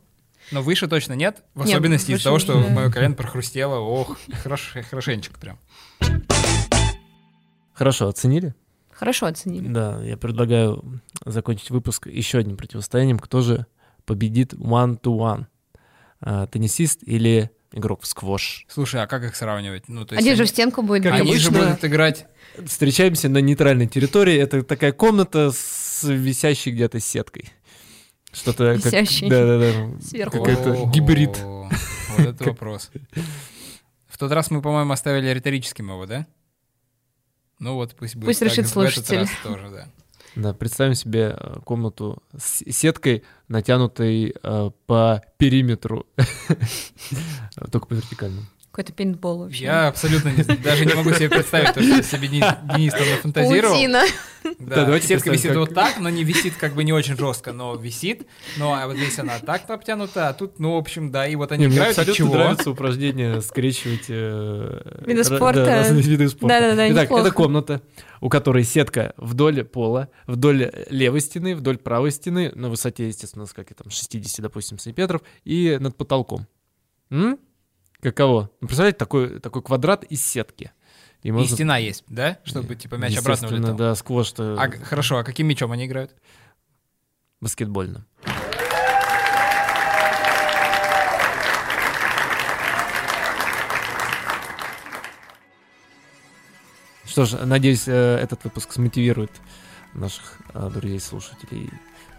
[0.51, 3.77] Но выше точно нет, в особенности из-за того, что мое колено прохрустело.
[3.77, 5.57] Ох, хорош, хорошенечко прям.
[7.71, 8.53] Хорошо, оценили?
[8.91, 9.69] Хорошо оценили.
[9.69, 13.19] Да, я предлагаю закончить выпуск еще одним противостоянием.
[13.19, 13.67] Кто же
[14.05, 15.45] победит one-to-one?
[16.21, 18.65] А, теннисист или игрок в сквош.
[18.69, 19.87] Слушай, а как их сравнивать?
[19.87, 21.03] Ну, то есть Один же в стенку будет.
[21.03, 22.25] Как они же будут играть.
[22.65, 24.37] Встречаемся на нейтральной территории.
[24.37, 27.51] Это такая комната с висящей где-то сеткой.
[28.31, 29.29] Что-то Висящий.
[29.29, 29.29] как...
[29.29, 30.01] Да-да-да.
[30.01, 30.37] Сверху.
[30.37, 31.37] Какой-то гибрид.
[31.39, 32.89] Вот это вопрос.
[34.07, 36.25] В тот раз мы, по-моему, оставили риторическим его, да?
[37.59, 39.27] Ну вот пусть будет Пусть решит слушатель.
[39.43, 39.87] тоже, да.
[40.35, 46.05] Да, представим себе э, комнату с сеткой, натянутой э, по периметру,
[47.71, 48.45] только по вертикальному.
[48.75, 49.63] Какой-то пейнтбол вообще.
[49.63, 53.73] Я абсолютно не, даже не могу себе представить, то, что себе Денис, Денис там нафантазировал.
[53.73, 54.01] Паутина.
[54.43, 55.57] Да, да давайте сетка висит как...
[55.59, 58.27] вот так, но не висит как бы не очень жестко, но висит.
[58.57, 61.53] Ну, а вот здесь она так обтянута, а тут, ну, в общем, да, и вот
[61.53, 62.33] они не, играют мне чего?
[62.33, 65.63] нравится упражнение скрещивать э, виды спорта.
[65.63, 66.59] Да, виды спорта.
[66.59, 67.27] Да-да-да, Итак, неплохо.
[67.27, 67.81] это комната,
[68.25, 73.71] у которой сетка вдоль пола, вдоль левой стены, вдоль правой стены, на высоте, естественно, как
[73.75, 76.47] там, 60, допустим, сантиметров, и над потолком.
[77.11, 77.37] М?
[78.01, 78.49] Каково?
[78.61, 80.71] Ну, представляете, такой, такой квадрат из сетки.
[81.21, 81.53] И, можно...
[81.53, 82.39] и стена есть, да?
[82.45, 83.75] Чтобы типа мяч обратно улетал.
[83.75, 84.59] да, сквозь что...
[84.59, 86.15] А, хорошо, а каким мячом они играют?
[87.41, 88.07] Баскетбольным.
[97.15, 99.31] Что ж, надеюсь, э, этот выпуск смотивирует
[99.93, 101.69] наших а, друзей-слушателей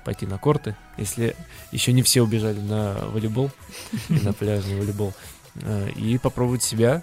[0.06, 1.36] пойти на корты, если
[1.70, 3.50] еще не все убежали на волейбол
[4.08, 5.12] и на пляжный волейбол,
[5.64, 7.02] а, и попробовать себя,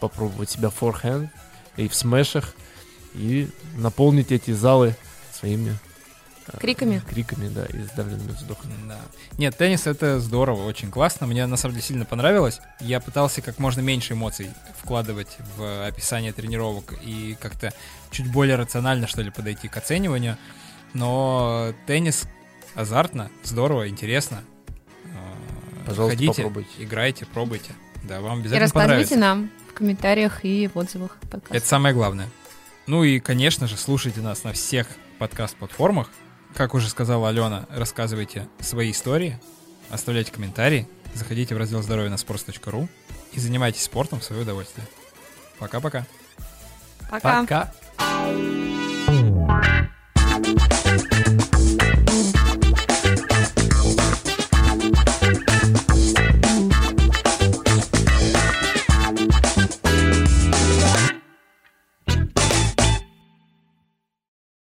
[0.00, 1.30] попробовать себя в форхенд
[1.76, 2.56] и в смешах,
[3.14, 4.96] и наполнить эти залы
[5.32, 5.78] своими
[6.58, 7.02] Криками?
[7.08, 8.72] Криками, да, и сдавленными вздохами.
[8.86, 8.98] Да.
[9.36, 11.26] Нет, теннис это здорово, очень классно.
[11.26, 12.60] Мне на самом деле сильно понравилось.
[12.80, 17.72] Я пытался как можно меньше эмоций вкладывать в описание тренировок и как-то
[18.10, 20.36] чуть более рационально, что ли, подойти к оцениванию.
[20.94, 22.24] Но теннис
[22.74, 24.42] азартно, здорово, интересно.
[25.06, 26.70] А, Пожалуйста, Ходите, попробуйте.
[26.78, 27.72] играйте, пробуйте.
[28.04, 29.16] Да, вам обязательно И рассказывайте понравится.
[29.16, 31.56] нам в комментариях и в отзывах подкаста.
[31.56, 32.28] Это самое главное.
[32.86, 34.86] Ну и, конечно же, слушайте нас на всех
[35.18, 36.08] подкаст-платформах.
[36.54, 39.38] Как уже сказала Алена, рассказывайте свои истории,
[39.90, 42.88] оставляйте комментарии, заходите в раздел здоровья на sports.ru
[43.32, 44.86] и занимайтесь спортом в свое удовольствие.
[45.58, 46.06] Пока-пока.
[47.10, 47.40] Пока.
[47.40, 47.74] Пока.